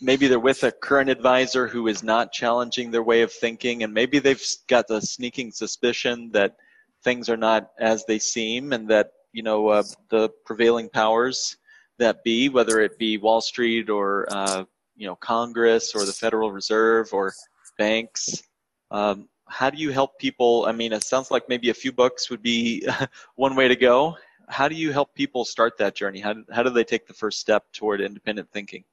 maybe 0.00 0.26
they're 0.26 0.38
with 0.38 0.62
a 0.64 0.72
current 0.72 1.10
advisor 1.10 1.66
who 1.66 1.86
is 1.88 2.02
not 2.02 2.32
challenging 2.32 2.90
their 2.90 3.02
way 3.02 3.22
of 3.22 3.32
thinking, 3.32 3.82
and 3.82 3.92
maybe 3.92 4.18
they've 4.18 4.42
got 4.66 4.88
the 4.88 5.00
sneaking 5.00 5.52
suspicion 5.52 6.30
that 6.32 6.56
things 7.02 7.28
are 7.28 7.36
not 7.36 7.70
as 7.78 8.04
they 8.06 8.18
seem, 8.18 8.72
and 8.72 8.88
that 8.88 9.12
you 9.32 9.42
know 9.42 9.68
uh, 9.68 9.82
the 10.08 10.30
prevailing 10.44 10.88
powers 10.88 11.56
that 11.98 12.24
be, 12.24 12.48
whether 12.48 12.80
it 12.80 12.98
be 12.98 13.18
Wall 13.18 13.40
Street 13.40 13.90
or 13.90 14.26
uh, 14.30 14.64
you 14.96 15.06
know 15.06 15.16
Congress 15.16 15.94
or 15.94 16.04
the 16.04 16.12
Federal 16.12 16.52
Reserve 16.52 17.12
or 17.12 17.32
banks. 17.78 18.42
Um, 18.90 19.28
how 19.46 19.70
do 19.70 19.78
you 19.78 19.90
help 19.90 20.18
people? 20.18 20.64
I 20.66 20.72
mean, 20.72 20.92
it 20.92 21.04
sounds 21.04 21.30
like 21.30 21.48
maybe 21.48 21.70
a 21.70 21.74
few 21.74 21.92
books 21.92 22.30
would 22.30 22.42
be 22.42 22.86
one 23.36 23.56
way 23.56 23.68
to 23.68 23.76
go. 23.76 24.16
How 24.48 24.66
do 24.68 24.74
you 24.74 24.92
help 24.92 25.14
people 25.14 25.44
start 25.44 25.76
that 25.78 25.94
journey? 25.94 26.20
How 26.20 26.34
how 26.52 26.62
do 26.62 26.70
they 26.70 26.84
take 26.84 27.06
the 27.06 27.14
first 27.14 27.38
step 27.38 27.64
toward 27.72 28.00
independent 28.00 28.50
thinking? 28.50 28.84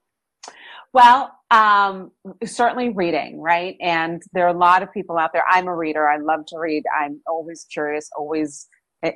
Well, 0.94 1.32
um, 1.52 2.12
certainly 2.46 2.90
reading, 2.90 3.40
right? 3.42 3.76
And 3.82 4.22
there 4.34 4.46
are 4.48 4.56
a 4.56 4.58
lot 4.58 4.84
of 4.84 4.92
people 4.92 5.18
out 5.18 5.32
there. 5.34 5.44
I'm 5.50 5.68
a 5.68 5.76
reader. 5.76 6.08
I 6.10 6.18
love 6.18 6.46
to 6.48 6.58
read. 6.60 6.84
I'm 7.00 7.22
always 7.28 7.66
curious, 7.72 8.10
always 8.18 8.68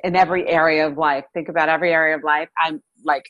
in 0.04 0.16
every 0.16 0.48
area 0.48 0.86
of 0.86 0.96
life. 0.96 1.24
Think 1.34 1.48
about 1.48 1.68
every 1.68 1.92
area 1.92 2.16
of 2.16 2.22
life. 2.24 2.48
I'm 2.62 2.82
like, 3.04 3.24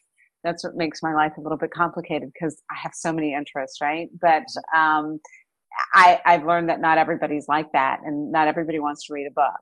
that's 0.44 0.64
what 0.64 0.74
makes 0.76 1.02
my 1.02 1.14
life 1.14 1.32
a 1.38 1.40
little 1.40 1.58
bit 1.58 1.70
complicated 1.70 2.30
because 2.32 2.60
I 2.70 2.76
have 2.82 2.92
so 2.94 3.12
many 3.12 3.34
interests, 3.34 3.80
right? 3.80 4.08
But 4.20 4.44
um, 4.76 5.20
I, 5.94 6.20
I've 6.24 6.44
learned 6.46 6.68
that 6.68 6.80
not 6.80 6.98
everybody's 6.98 7.48
like 7.48 7.72
that, 7.72 8.00
and 8.04 8.32
not 8.32 8.48
everybody 8.48 8.78
wants 8.80 9.06
to 9.06 9.14
read 9.14 9.26
a 9.26 9.32
book. 9.32 9.60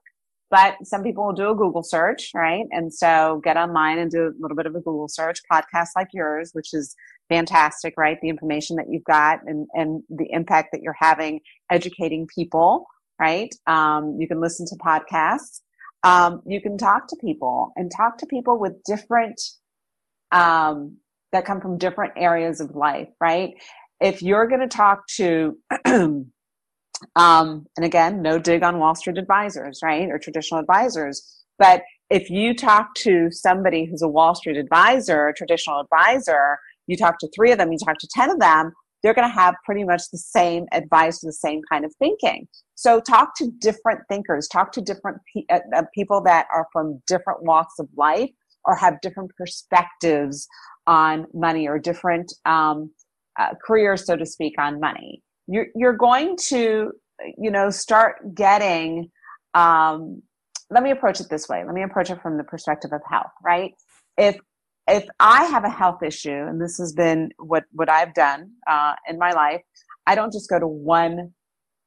But 0.51 0.75
some 0.83 1.01
people 1.01 1.25
will 1.25 1.33
do 1.33 1.49
a 1.49 1.55
Google 1.55 1.81
search, 1.81 2.31
right? 2.35 2.65
And 2.71 2.93
so 2.93 3.41
get 3.41 3.55
online 3.55 3.97
and 3.97 4.11
do 4.11 4.27
a 4.27 4.31
little 4.37 4.57
bit 4.57 4.65
of 4.65 4.75
a 4.75 4.81
Google 4.81 5.07
search, 5.07 5.39
podcasts 5.49 5.91
like 5.95 6.09
yours, 6.13 6.51
which 6.51 6.73
is 6.73 6.93
fantastic, 7.29 7.93
right? 7.97 8.19
The 8.21 8.27
information 8.27 8.75
that 8.75 8.87
you've 8.89 9.05
got 9.05 9.39
and, 9.47 9.67
and 9.73 10.03
the 10.09 10.27
impact 10.29 10.69
that 10.73 10.81
you're 10.81 10.95
having 10.99 11.39
educating 11.71 12.27
people, 12.27 12.85
right? 13.17 13.55
Um, 13.65 14.17
you 14.19 14.27
can 14.27 14.41
listen 14.41 14.65
to 14.67 14.75
podcasts. 14.75 15.61
Um, 16.03 16.41
you 16.45 16.59
can 16.59 16.77
talk 16.77 17.07
to 17.07 17.15
people 17.21 17.71
and 17.77 17.89
talk 17.89 18.17
to 18.17 18.25
people 18.25 18.59
with 18.59 18.83
different, 18.83 19.41
um, 20.33 20.97
that 21.31 21.45
come 21.45 21.61
from 21.61 21.77
different 21.77 22.13
areas 22.17 22.59
of 22.59 22.75
life, 22.75 23.07
right? 23.21 23.51
If 24.01 24.21
you're 24.21 24.47
going 24.47 24.61
to 24.61 24.67
talk 24.67 25.07
to, 25.15 25.57
um, 27.15 27.65
and 27.77 27.85
again, 27.85 28.21
no 28.21 28.39
dig 28.39 28.63
on 28.63 28.79
Wall 28.79 28.95
Street 28.95 29.17
advisors, 29.17 29.79
right? 29.83 30.09
Or 30.09 30.19
traditional 30.19 30.59
advisors. 30.59 31.43
But 31.57 31.83
if 32.09 32.29
you 32.29 32.55
talk 32.55 32.93
to 32.97 33.29
somebody 33.31 33.85
who's 33.85 34.01
a 34.01 34.07
Wall 34.07 34.35
Street 34.35 34.57
advisor, 34.57 35.27
a 35.27 35.33
traditional 35.33 35.79
advisor, 35.79 36.57
you 36.87 36.97
talk 36.97 37.19
to 37.19 37.29
three 37.35 37.51
of 37.51 37.57
them, 37.57 37.71
you 37.71 37.77
talk 37.83 37.97
to 37.99 38.07
10 38.13 38.31
of 38.31 38.39
them, 38.39 38.71
they're 39.01 39.13
going 39.13 39.27
to 39.27 39.33
have 39.33 39.55
pretty 39.65 39.83
much 39.83 40.03
the 40.11 40.17
same 40.17 40.65
advice, 40.71 41.19
the 41.19 41.33
same 41.33 41.61
kind 41.69 41.85
of 41.85 41.93
thinking. 41.97 42.47
So 42.75 42.99
talk 42.99 43.35
to 43.37 43.51
different 43.59 44.01
thinkers, 44.09 44.47
talk 44.47 44.71
to 44.73 44.81
different 44.81 45.17
pe- 45.33 45.45
uh, 45.49 45.59
uh, 45.75 45.83
people 45.93 46.21
that 46.23 46.47
are 46.53 46.67
from 46.71 47.01
different 47.07 47.43
walks 47.43 47.75
of 47.79 47.87
life 47.97 48.29
or 48.65 48.75
have 48.75 49.01
different 49.01 49.31
perspectives 49.37 50.47
on 50.87 51.25
money 51.33 51.67
or 51.67 51.79
different 51.79 52.31
um, 52.45 52.91
uh, 53.39 53.53
careers, 53.65 54.05
so 54.05 54.15
to 54.15 54.25
speak, 54.25 54.53
on 54.59 54.79
money. 54.79 55.21
You're, 55.51 55.67
you're 55.75 55.97
going 55.97 56.37
to, 56.49 56.91
you 57.37 57.51
know, 57.51 57.69
start 57.69 58.33
getting, 58.33 59.11
um, 59.53 60.21
let 60.69 60.83
me 60.83 60.91
approach 60.91 61.19
it 61.19 61.27
this 61.29 61.49
way. 61.49 61.63
Let 61.65 61.73
me 61.75 61.83
approach 61.83 62.09
it 62.09 62.21
from 62.21 62.37
the 62.37 62.43
perspective 62.43 62.91
of 62.93 63.01
health, 63.09 63.31
right? 63.43 63.73
If 64.17 64.37
if 64.87 65.07
I 65.19 65.43
have 65.45 65.63
a 65.63 65.69
health 65.69 66.01
issue, 66.03 66.31
and 66.31 66.59
this 66.59 66.77
has 66.77 66.93
been 66.93 67.29
what 67.37 67.63
what 67.71 67.89
I've 67.89 68.13
done 68.13 68.51
uh, 68.67 68.93
in 69.07 69.17
my 69.17 69.31
life, 69.31 69.61
I 70.07 70.15
don't 70.15 70.33
just 70.33 70.49
go 70.49 70.59
to 70.59 70.67
one 70.67 71.33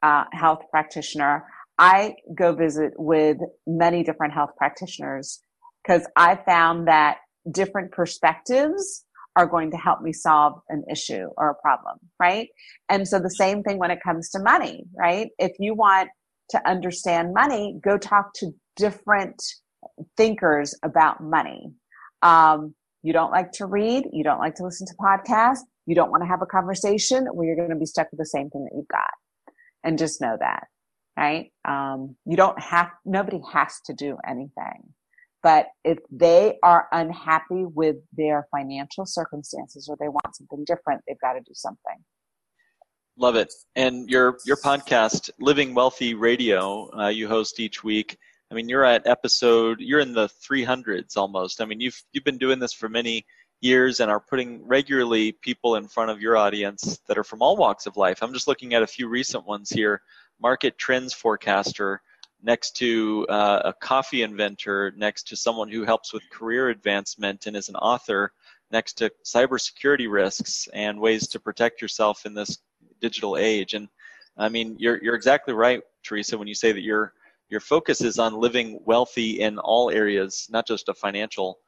uh, 0.03 0.25
health 0.33 0.63
practitioner. 0.71 1.45
I 1.79 2.15
go 2.35 2.55
visit 2.55 2.93
with 2.97 3.39
many 3.67 4.05
different 4.05 4.33
health 4.33 4.51
practitioners 4.57 5.41
because 5.83 6.07
I 6.17 6.37
found 6.37 6.87
that 6.89 7.19
different 7.51 7.91
perspectives 7.93 9.05
are 9.37 9.47
going 9.47 9.71
to 9.71 9.77
help 9.77 10.01
me 10.01 10.13
solve 10.13 10.55
an 10.69 10.85
issue 10.91 11.27
or 11.37 11.51
a 11.51 11.55
problem, 11.57 11.99
right? 12.21 12.49
And 12.89 13.07
so 13.07 13.19
the 13.19 13.31
same 13.31 13.63
thing 13.63 13.79
when 13.79 13.91
it 13.91 14.03
comes 14.03 14.31
to 14.31 14.39
money, 14.39 14.85
right? 14.97 15.31
If 15.39 15.53
you 15.59 15.75
want 15.75 16.09
to 16.51 16.69
understand 16.69 17.35
money, 17.35 17.79
go 17.83 17.99
talk 17.99 18.33
to 18.35 18.53
different 18.77 19.43
thinkers 20.17 20.75
about 20.85 21.23
money. 21.23 21.73
Um, 22.23 22.75
you 23.03 23.13
don't 23.13 23.31
like 23.31 23.53
to 23.53 23.67
read, 23.67 24.05
you 24.13 24.25
don't 24.25 24.39
like 24.39 24.55
to 24.57 24.65
listen 24.65 24.87
to 24.87 24.95
podcasts, 24.95 25.61
you 25.87 25.95
don't 25.95 26.11
want 26.11 26.23
to 26.23 26.29
have 26.29 26.43
a 26.43 26.47
conversation, 26.47 27.27
where 27.27 27.47
you're 27.47 27.57
going 27.57 27.71
to 27.71 27.77
be 27.77 27.87
stuck 27.87 28.11
with 28.11 28.19
the 28.19 28.27
same 28.27 28.49
thing 28.51 28.65
that 28.65 28.77
you've 28.77 28.89
got. 28.89 29.11
And 29.83 29.99
just 29.99 30.21
know 30.21 30.37
that, 30.41 30.69
right? 31.17 31.53
Um, 31.67 32.17
you 32.25 32.37
don't 32.37 32.59
have, 32.61 32.89
nobody 33.05 33.41
has 33.53 33.81
to 33.87 33.95
do 33.95 34.17
anything. 34.27 34.95
But 35.45 35.67
if 35.85 35.99
they 36.11 36.59
are 36.63 36.89
unhappy 36.91 37.67
with 37.67 37.97
their 38.17 38.49
financial 38.51 39.05
circumstances 39.05 39.89
or 39.91 39.97
they 40.01 40.09
want 40.09 40.35
something 40.35 40.65
different, 40.65 41.03
they've 41.07 41.21
got 41.21 41.35
to 41.35 41.41
do 41.41 41.53
something. 41.53 42.03
Love 43.19 43.37
it. 43.37 43.53
And 43.77 44.09
your 44.09 44.39
your 44.47 44.57
podcast, 44.57 45.31
Living 45.39 45.75
Wealthy 45.75 46.15
Radio, 46.15 46.91
uh, 46.99 47.09
you 47.09 47.29
host 47.29 47.61
each 47.61 47.85
week. 47.85 48.17
I 48.51 48.55
mean, 48.55 48.71
you're 48.71 48.87
at 48.87 49.07
episode, 49.07 49.81
you're 49.81 50.01
in 50.01 50.15
the 50.15 50.29
300s 50.49 51.17
almost. 51.17 51.61
I 51.61 51.67
mean, 51.67 51.79
you've 51.79 52.03
you've 52.13 52.25
been 52.25 52.39
doing 52.39 52.59
this 52.59 52.73
for 52.73 52.89
many 52.89 53.27
years 53.61 54.01
and 54.01 54.11
are 54.11 54.21
putting 54.21 54.67
regularly 54.67 55.33
people 55.33 55.77
in 55.77 55.89
front 55.89 56.11
of 56.11 56.23
your 56.23 56.39
audience 56.39 57.01
that 57.07 57.19
are 57.19 57.25
from 57.25 57.43
all 57.43 57.57
walks 57.57 57.87
of 57.87 57.99
life. 57.99 58.23
I'm 58.23 58.33
just 58.33 58.49
looking 58.49 58.73
at 58.73 58.83
a 58.83 58.87
few 58.87 59.09
recent 59.09 59.47
ones 59.47 59.69
here. 59.69 60.01
Market 60.41 60.79
trends 60.79 61.13
forecaster 61.13 62.01
next 62.45 62.77
to 62.77 63.27
uh, 63.31 63.63
a 63.65 63.73
coffee 63.73 64.23
inventor, 64.23 64.93
next 64.97 65.27
to 65.29 65.37
someone 65.37 65.69
who 65.71 65.85
helps 65.85 66.13
with 66.13 66.29
career 66.31 66.69
advancement 66.69 67.47
and 67.47 67.57
is 67.57 67.71
an 67.71 67.77
author, 67.77 68.33
next 68.71 68.95
to 68.95 69.11
cybersecurity 69.25 70.11
risks 70.11 70.69
and 70.75 71.01
ways 71.01 71.27
to 71.29 71.41
protect 71.41 71.81
yourself 71.81 72.27
in 72.27 72.35
this 72.35 72.59
digital 73.01 73.37
age. 73.37 73.73
And 73.73 73.89
I 74.37 74.49
mean, 74.49 74.77
you're 74.79 75.03
you're 75.03 75.15
exactly 75.15 75.55
right, 75.55 75.81
Teresa, 76.03 76.37
when 76.37 76.49
you 76.49 76.55
say 76.55 76.73
that 76.73 76.83
you're 76.83 77.15
your 77.49 77.61
focus 77.61 78.01
is 78.03 78.19
on 78.19 78.35
living 78.35 78.81
wealthy 78.85 79.41
in 79.41 79.59
all 79.59 79.91
areas, 79.91 80.47
not 80.51 80.67
just 80.67 80.89
a 80.89 80.95
financial 80.95 81.59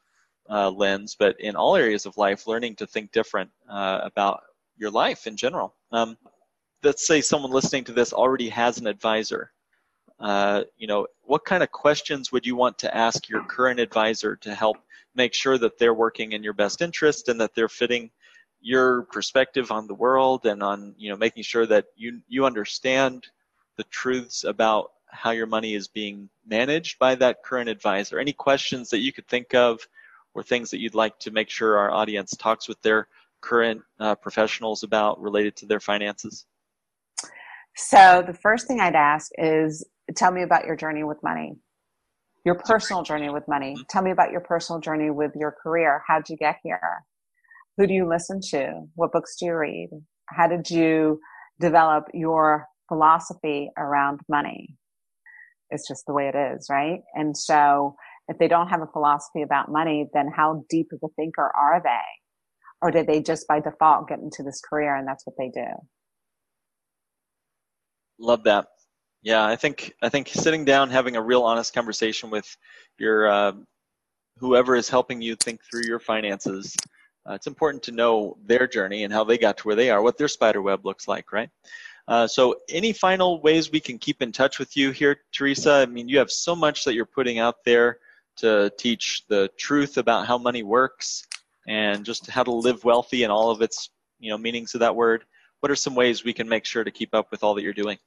uh, 0.50 0.70
lens, 0.70 1.16
but 1.18 1.40
in 1.40 1.56
all 1.56 1.76
areas 1.76 2.06
of 2.06 2.16
life, 2.16 2.46
learning 2.46 2.76
to 2.76 2.86
think 2.86 3.12
different 3.12 3.50
uh, 3.70 4.00
about 4.02 4.42
your 4.76 4.90
life 4.90 5.26
in 5.26 5.36
general. 5.36 5.74
Um, 5.92 6.16
let's 6.82 7.06
say 7.06 7.20
someone 7.20 7.50
listening 7.50 7.84
to 7.84 7.92
this 7.92 8.12
already 8.12 8.48
has 8.50 8.78
an 8.78 8.86
advisor. 8.86 9.52
Uh, 10.18 10.64
you 10.76 10.86
know, 10.86 11.06
what 11.22 11.44
kind 11.44 11.62
of 11.62 11.70
questions 11.70 12.32
would 12.32 12.46
you 12.46 12.56
want 12.56 12.78
to 12.78 12.96
ask 12.96 13.28
your 13.28 13.44
current 13.44 13.80
advisor 13.80 14.36
to 14.36 14.54
help 14.54 14.78
make 15.14 15.34
sure 15.34 15.58
that 15.58 15.78
they're 15.78 15.94
working 15.94 16.32
in 16.32 16.42
your 16.42 16.52
best 16.52 16.80
interest 16.82 17.28
and 17.28 17.40
that 17.40 17.54
they're 17.54 17.68
fitting 17.68 18.10
your 18.60 19.02
perspective 19.02 19.70
on 19.70 19.86
the 19.86 19.94
world 19.94 20.46
and 20.46 20.62
on, 20.62 20.94
you 20.96 21.10
know, 21.10 21.16
making 21.16 21.42
sure 21.42 21.66
that 21.66 21.86
you 21.96 22.20
you 22.28 22.46
understand 22.46 23.26
the 23.76 23.84
truths 23.84 24.44
about 24.44 24.92
how 25.06 25.30
your 25.30 25.46
money 25.46 25.74
is 25.74 25.88
being 25.88 26.28
managed 26.46 26.98
by 26.98 27.14
that 27.14 27.42
current 27.42 27.68
advisor. 27.68 28.18
Any 28.18 28.32
questions 28.32 28.90
that 28.90 28.98
you 28.98 29.12
could 29.12 29.28
think 29.28 29.54
of 29.54 29.86
or 30.34 30.42
things 30.42 30.70
that 30.70 30.80
you'd 30.80 30.94
like 30.94 31.18
to 31.20 31.30
make 31.30 31.50
sure 31.50 31.78
our 31.78 31.90
audience 31.90 32.32
talks 32.36 32.68
with 32.68 32.80
their 32.82 33.08
current 33.40 33.82
uh, 34.00 34.14
professionals 34.14 34.82
about 34.82 35.20
related 35.20 35.56
to 35.56 35.66
their 35.66 35.80
finances? 35.80 36.46
So 37.74 38.24
the 38.26 38.34
first 38.34 38.66
thing 38.66 38.80
I'd 38.80 38.94
ask 38.94 39.30
is 39.38 39.84
tell 40.14 40.30
me 40.30 40.42
about 40.42 40.64
your 40.64 40.76
journey 40.76 41.04
with 41.04 41.18
money. 41.22 41.54
Your 42.44 42.54
personal 42.54 43.02
journey 43.02 43.28
with 43.28 43.48
money. 43.48 43.74
Tell 43.90 44.02
me 44.02 44.12
about 44.12 44.30
your 44.30 44.40
personal 44.40 44.80
journey 44.80 45.10
with 45.10 45.32
your 45.34 45.54
career. 45.62 46.02
How'd 46.06 46.28
you 46.28 46.36
get 46.36 46.58
here? 46.62 46.80
Who 47.76 47.86
do 47.86 47.94
you 47.94 48.08
listen 48.08 48.40
to? 48.50 48.82
What 48.94 49.12
books 49.12 49.36
do 49.38 49.46
you 49.46 49.54
read? 49.56 49.90
How 50.28 50.46
did 50.46 50.70
you 50.70 51.20
develop 51.60 52.04
your 52.14 52.66
philosophy 52.88 53.70
around 53.76 54.20
money? 54.28 54.76
It's 55.70 55.88
just 55.88 56.04
the 56.06 56.12
way 56.12 56.30
it 56.32 56.36
is, 56.36 56.68
right? 56.70 57.00
And 57.14 57.36
so 57.36 57.96
if 58.28 58.38
they 58.38 58.48
don't 58.48 58.68
have 58.68 58.82
a 58.82 58.86
philosophy 58.92 59.42
about 59.42 59.70
money, 59.70 60.08
then 60.14 60.28
how 60.34 60.64
deep 60.68 60.88
of 60.92 61.00
a 61.04 61.08
thinker 61.16 61.50
are 61.56 61.80
they? 61.82 62.06
Or 62.80 62.90
did 62.90 63.06
they 63.06 63.22
just 63.22 63.48
by 63.48 63.60
default 63.60 64.08
get 64.08 64.20
into 64.20 64.42
this 64.42 64.60
career 64.60 64.94
and 64.94 65.06
that's 65.06 65.26
what 65.26 65.36
they 65.38 65.50
do? 65.52 65.66
Love 68.18 68.44
that. 68.44 68.66
Yeah, 69.22 69.44
I 69.44 69.56
think 69.56 69.92
I 70.02 70.08
think 70.08 70.28
sitting 70.28 70.64
down, 70.64 70.90
having 70.90 71.16
a 71.16 71.22
real 71.22 71.42
honest 71.42 71.74
conversation 71.74 72.30
with 72.30 72.56
your 72.98 73.28
uh, 73.28 73.52
whoever 74.38 74.76
is 74.76 74.88
helping 74.88 75.20
you 75.20 75.36
think 75.36 75.60
through 75.64 75.82
your 75.86 75.98
finances. 75.98 76.76
Uh, 77.28 77.34
it's 77.34 77.48
important 77.48 77.82
to 77.82 77.92
know 77.92 78.36
their 78.44 78.68
journey 78.68 79.02
and 79.04 79.12
how 79.12 79.24
they 79.24 79.36
got 79.36 79.58
to 79.58 79.64
where 79.64 79.74
they 79.74 79.90
are, 79.90 80.00
what 80.00 80.16
their 80.16 80.28
spider 80.28 80.62
web 80.62 80.86
looks 80.86 81.08
like, 81.08 81.32
right? 81.32 81.50
Uh, 82.06 82.26
so, 82.26 82.54
any 82.68 82.92
final 82.92 83.40
ways 83.42 83.72
we 83.72 83.80
can 83.80 83.98
keep 83.98 84.22
in 84.22 84.30
touch 84.30 84.60
with 84.60 84.76
you 84.76 84.92
here, 84.92 85.18
Teresa? 85.32 85.72
I 85.72 85.86
mean, 85.86 86.08
you 86.08 86.18
have 86.18 86.30
so 86.30 86.54
much 86.54 86.84
that 86.84 86.94
you're 86.94 87.04
putting 87.04 87.40
out 87.40 87.64
there 87.64 87.98
to 88.36 88.70
teach 88.78 89.24
the 89.28 89.50
truth 89.58 89.96
about 89.98 90.26
how 90.26 90.38
money 90.38 90.62
works 90.62 91.26
and 91.66 92.04
just 92.04 92.28
how 92.30 92.44
to 92.44 92.52
live 92.52 92.84
wealthy 92.84 93.24
and 93.24 93.32
all 93.32 93.50
of 93.50 93.60
its 93.60 93.90
you 94.20 94.30
know 94.30 94.38
meanings 94.38 94.74
of 94.74 94.80
that 94.80 94.94
word 94.94 95.24
what 95.60 95.70
are 95.70 95.76
some 95.76 95.94
ways 95.94 96.24
we 96.24 96.32
can 96.32 96.48
make 96.48 96.64
sure 96.64 96.84
to 96.84 96.90
keep 96.90 97.14
up 97.14 97.30
with 97.30 97.42
all 97.42 97.54
that 97.54 97.62
you're 97.62 97.72
doing 97.72 97.98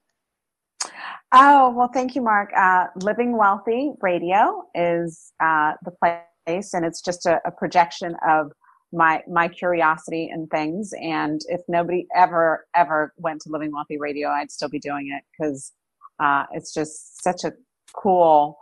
oh 1.31 1.71
well 1.75 1.89
thank 1.93 2.15
you 2.15 2.21
mark 2.21 2.51
uh, 2.55 2.87
living 3.03 3.37
wealthy 3.37 3.91
radio 4.01 4.63
is 4.75 5.31
uh, 5.43 5.73
the 5.83 5.91
place 5.91 6.73
and 6.73 6.85
it's 6.85 7.01
just 7.01 7.25
a, 7.25 7.39
a, 7.45 7.51
projection 7.51 8.15
of 8.27 8.51
my 8.91 9.21
my 9.29 9.47
curiosity 9.47 10.29
and 10.31 10.49
things 10.49 10.93
and 11.01 11.41
if 11.47 11.61
nobody 11.67 12.07
ever 12.15 12.65
ever 12.75 13.13
went 13.17 13.41
to 13.41 13.49
living 13.49 13.71
wealthy 13.71 13.97
radio 13.97 14.29
i'd 14.29 14.51
still 14.51 14.69
be 14.69 14.79
doing 14.79 15.11
it 15.15 15.23
because 15.31 15.73
uh, 16.19 16.45
it's 16.51 16.73
just 16.73 17.21
such 17.23 17.43
a 17.43 17.53
cool 17.93 18.57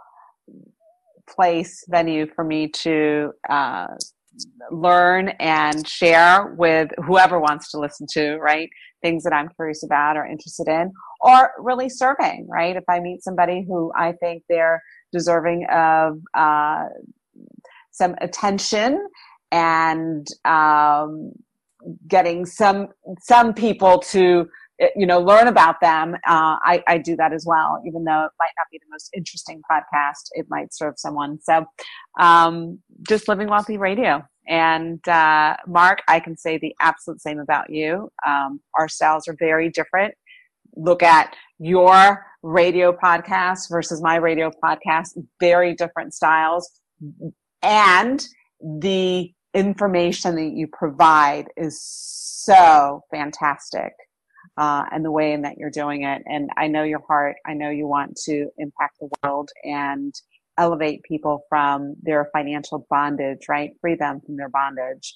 place 1.27 1.83
venue 1.89 2.27
for 2.35 2.43
me 2.43 2.67
to 2.67 3.31
uh, 3.49 3.87
learn 4.71 5.29
and 5.39 5.87
share 5.87 6.53
with 6.57 6.89
whoever 7.05 7.39
wants 7.39 7.71
to 7.71 7.79
listen 7.79 8.07
to, 8.11 8.37
right? 8.37 8.69
Things 9.01 9.23
that 9.23 9.33
I'm 9.33 9.49
curious 9.49 9.83
about 9.83 10.17
or 10.17 10.25
interested 10.25 10.67
in, 10.67 10.91
or 11.21 11.51
really 11.59 11.89
serving, 11.89 12.47
right? 12.49 12.75
If 12.75 12.83
I 12.89 12.99
meet 12.99 13.23
somebody 13.23 13.65
who 13.67 13.91
I 13.95 14.13
think 14.13 14.43
they're 14.49 14.81
deserving 15.11 15.65
of 15.71 16.19
uh, 16.33 16.85
some 17.91 18.15
attention 18.21 19.07
and 19.51 20.27
um, 20.45 21.31
getting 22.07 22.45
some 22.45 22.89
some 23.19 23.53
people 23.53 23.99
to 23.99 24.47
you 24.95 25.07
know 25.07 25.19
learn 25.19 25.47
about 25.47 25.81
them 25.81 26.13
uh, 26.27 26.57
I, 26.61 26.83
I 26.87 26.97
do 26.97 27.15
that 27.15 27.33
as 27.33 27.45
well. 27.45 27.81
Even 27.85 28.03
though 28.03 28.25
it 28.25 28.31
might 28.39 28.51
not 28.57 28.67
be 28.71 28.77
the 28.77 28.89
most 28.91 29.09
interesting 29.15 29.61
podcast 29.69 30.29
it 30.31 30.45
might 30.49 30.73
serve 30.73 30.95
someone. 30.97 31.39
So 31.41 31.65
um, 32.19 32.79
just 33.07 33.27
living 33.27 33.47
wealthy 33.49 33.77
radio. 33.77 34.23
And 34.49 35.05
uh, 35.09 35.57
mark 35.67 36.01
i 36.07 36.19
can 36.21 36.37
say 36.37 36.57
the 36.57 36.73
absolute 36.79 37.21
same 37.21 37.39
about 37.39 37.69
you. 37.69 38.09
Um, 38.25 38.61
our 38.75 38.87
styles 38.87 39.27
are 39.27 39.35
very 39.37 39.69
different 39.69 40.13
look 40.77 41.03
at 41.03 41.35
your 41.59 42.25
radio 42.43 42.91
podcast 42.91 43.69
versus 43.69 44.01
my 44.01 44.15
radio 44.15 44.51
podcast 44.63 45.17
very 45.39 45.73
different 45.73 46.13
styles 46.13 46.69
and 47.61 48.27
the 48.61 49.31
information 49.53 50.35
that 50.35 50.53
you 50.53 50.67
provide 50.71 51.47
is 51.57 51.81
so 51.83 53.01
fantastic 53.11 53.93
uh, 54.57 54.85
and 54.91 55.03
the 55.03 55.11
way 55.11 55.33
in 55.33 55.41
that 55.43 55.57
you're 55.57 55.69
doing 55.69 56.03
it. 56.03 56.21
And 56.25 56.49
I 56.57 56.67
know 56.67 56.83
your 56.83 57.01
heart. 57.07 57.35
I 57.45 57.53
know 57.53 57.69
you 57.69 57.87
want 57.87 58.15
to 58.25 58.47
impact 58.57 58.97
the 58.99 59.09
world 59.23 59.49
and 59.63 60.13
elevate 60.57 61.03
people 61.03 61.43
from 61.49 61.95
their 62.01 62.29
financial 62.33 62.85
bondage, 62.89 63.47
right? 63.47 63.71
Free 63.81 63.95
them 63.95 64.21
from 64.25 64.37
their 64.37 64.49
bondage. 64.49 65.15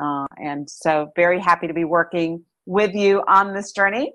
Uh, 0.00 0.26
and 0.42 0.68
so, 0.68 1.10
very 1.16 1.38
happy 1.38 1.66
to 1.66 1.74
be 1.74 1.84
working 1.84 2.44
with 2.66 2.94
you 2.94 3.22
on 3.28 3.54
this 3.54 3.72
journey. 3.72 4.12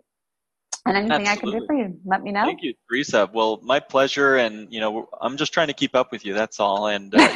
And 0.87 0.97
anything 0.97 1.27
Absolutely. 1.27 1.31
I 1.31 1.35
can 1.37 1.59
do 1.59 1.65
for 1.65 1.75
you, 1.75 1.99
let 2.05 2.23
me 2.23 2.31
know. 2.31 2.45
Thank 2.45 2.63
you, 2.63 2.73
Teresa. 2.89 3.29
Well, 3.33 3.59
my 3.61 3.79
pleasure. 3.79 4.37
And 4.37 4.71
you 4.71 4.79
know, 4.79 5.09
I'm 5.21 5.37
just 5.37 5.53
trying 5.53 5.67
to 5.67 5.73
keep 5.73 5.95
up 5.95 6.11
with 6.11 6.25
you. 6.25 6.33
That's 6.33 6.59
all. 6.59 6.87
And 6.87 7.13
uh, 7.13 7.27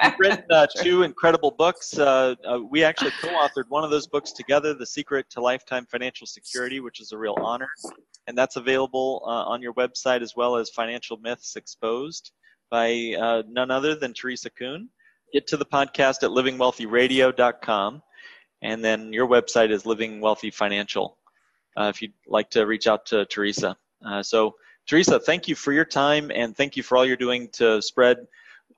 I've 0.00 0.14
written 0.18 0.44
uh, 0.50 0.66
two 0.76 1.02
incredible 1.02 1.50
books. 1.50 1.98
Uh, 1.98 2.34
uh, 2.44 2.58
we 2.58 2.84
actually 2.84 3.12
co-authored 3.22 3.68
one 3.68 3.84
of 3.84 3.90
those 3.90 4.06
books 4.06 4.32
together, 4.32 4.74
"The 4.74 4.86
Secret 4.86 5.30
to 5.30 5.40
Lifetime 5.40 5.86
Financial 5.86 6.26
Security," 6.26 6.80
which 6.80 7.00
is 7.00 7.12
a 7.12 7.18
real 7.18 7.36
honor, 7.40 7.68
and 8.26 8.36
that's 8.36 8.56
available 8.56 9.22
uh, 9.24 9.44
on 9.44 9.62
your 9.62 9.74
website 9.74 10.22
as 10.22 10.34
well 10.36 10.56
as 10.56 10.70
"Financial 10.70 11.16
Myths 11.16 11.56
Exposed" 11.56 12.32
by 12.70 13.14
uh, 13.18 13.42
none 13.48 13.70
other 13.70 13.94
than 13.94 14.12
Teresa 14.12 14.50
Kuhn. 14.50 14.88
Get 15.32 15.46
to 15.48 15.56
the 15.56 15.64
podcast 15.64 16.22
at 16.22 16.30
livingwealthyradio.com, 16.30 18.02
and 18.62 18.84
then 18.84 19.12
your 19.12 19.28
website 19.28 19.70
is 19.70 19.86
Living 19.86 20.20
Wealthy 20.20 20.50
Financial. 20.50 21.16
Uh, 21.76 21.90
if 21.94 22.02
you'd 22.02 22.12
like 22.26 22.50
to 22.50 22.66
reach 22.66 22.86
out 22.86 23.06
to 23.06 23.24
Teresa. 23.26 23.76
so, 24.22 24.54
Teresa, 24.86 25.20
thank 25.20 25.46
you 25.46 25.54
for 25.54 25.72
your 25.72 25.84
time 25.84 26.30
and 26.34 26.56
thank 26.56 26.76
you 26.76 26.82
for 26.82 26.96
all 26.96 27.06
you're 27.06 27.16
doing 27.16 27.48
to 27.52 27.80
spread 27.80 28.26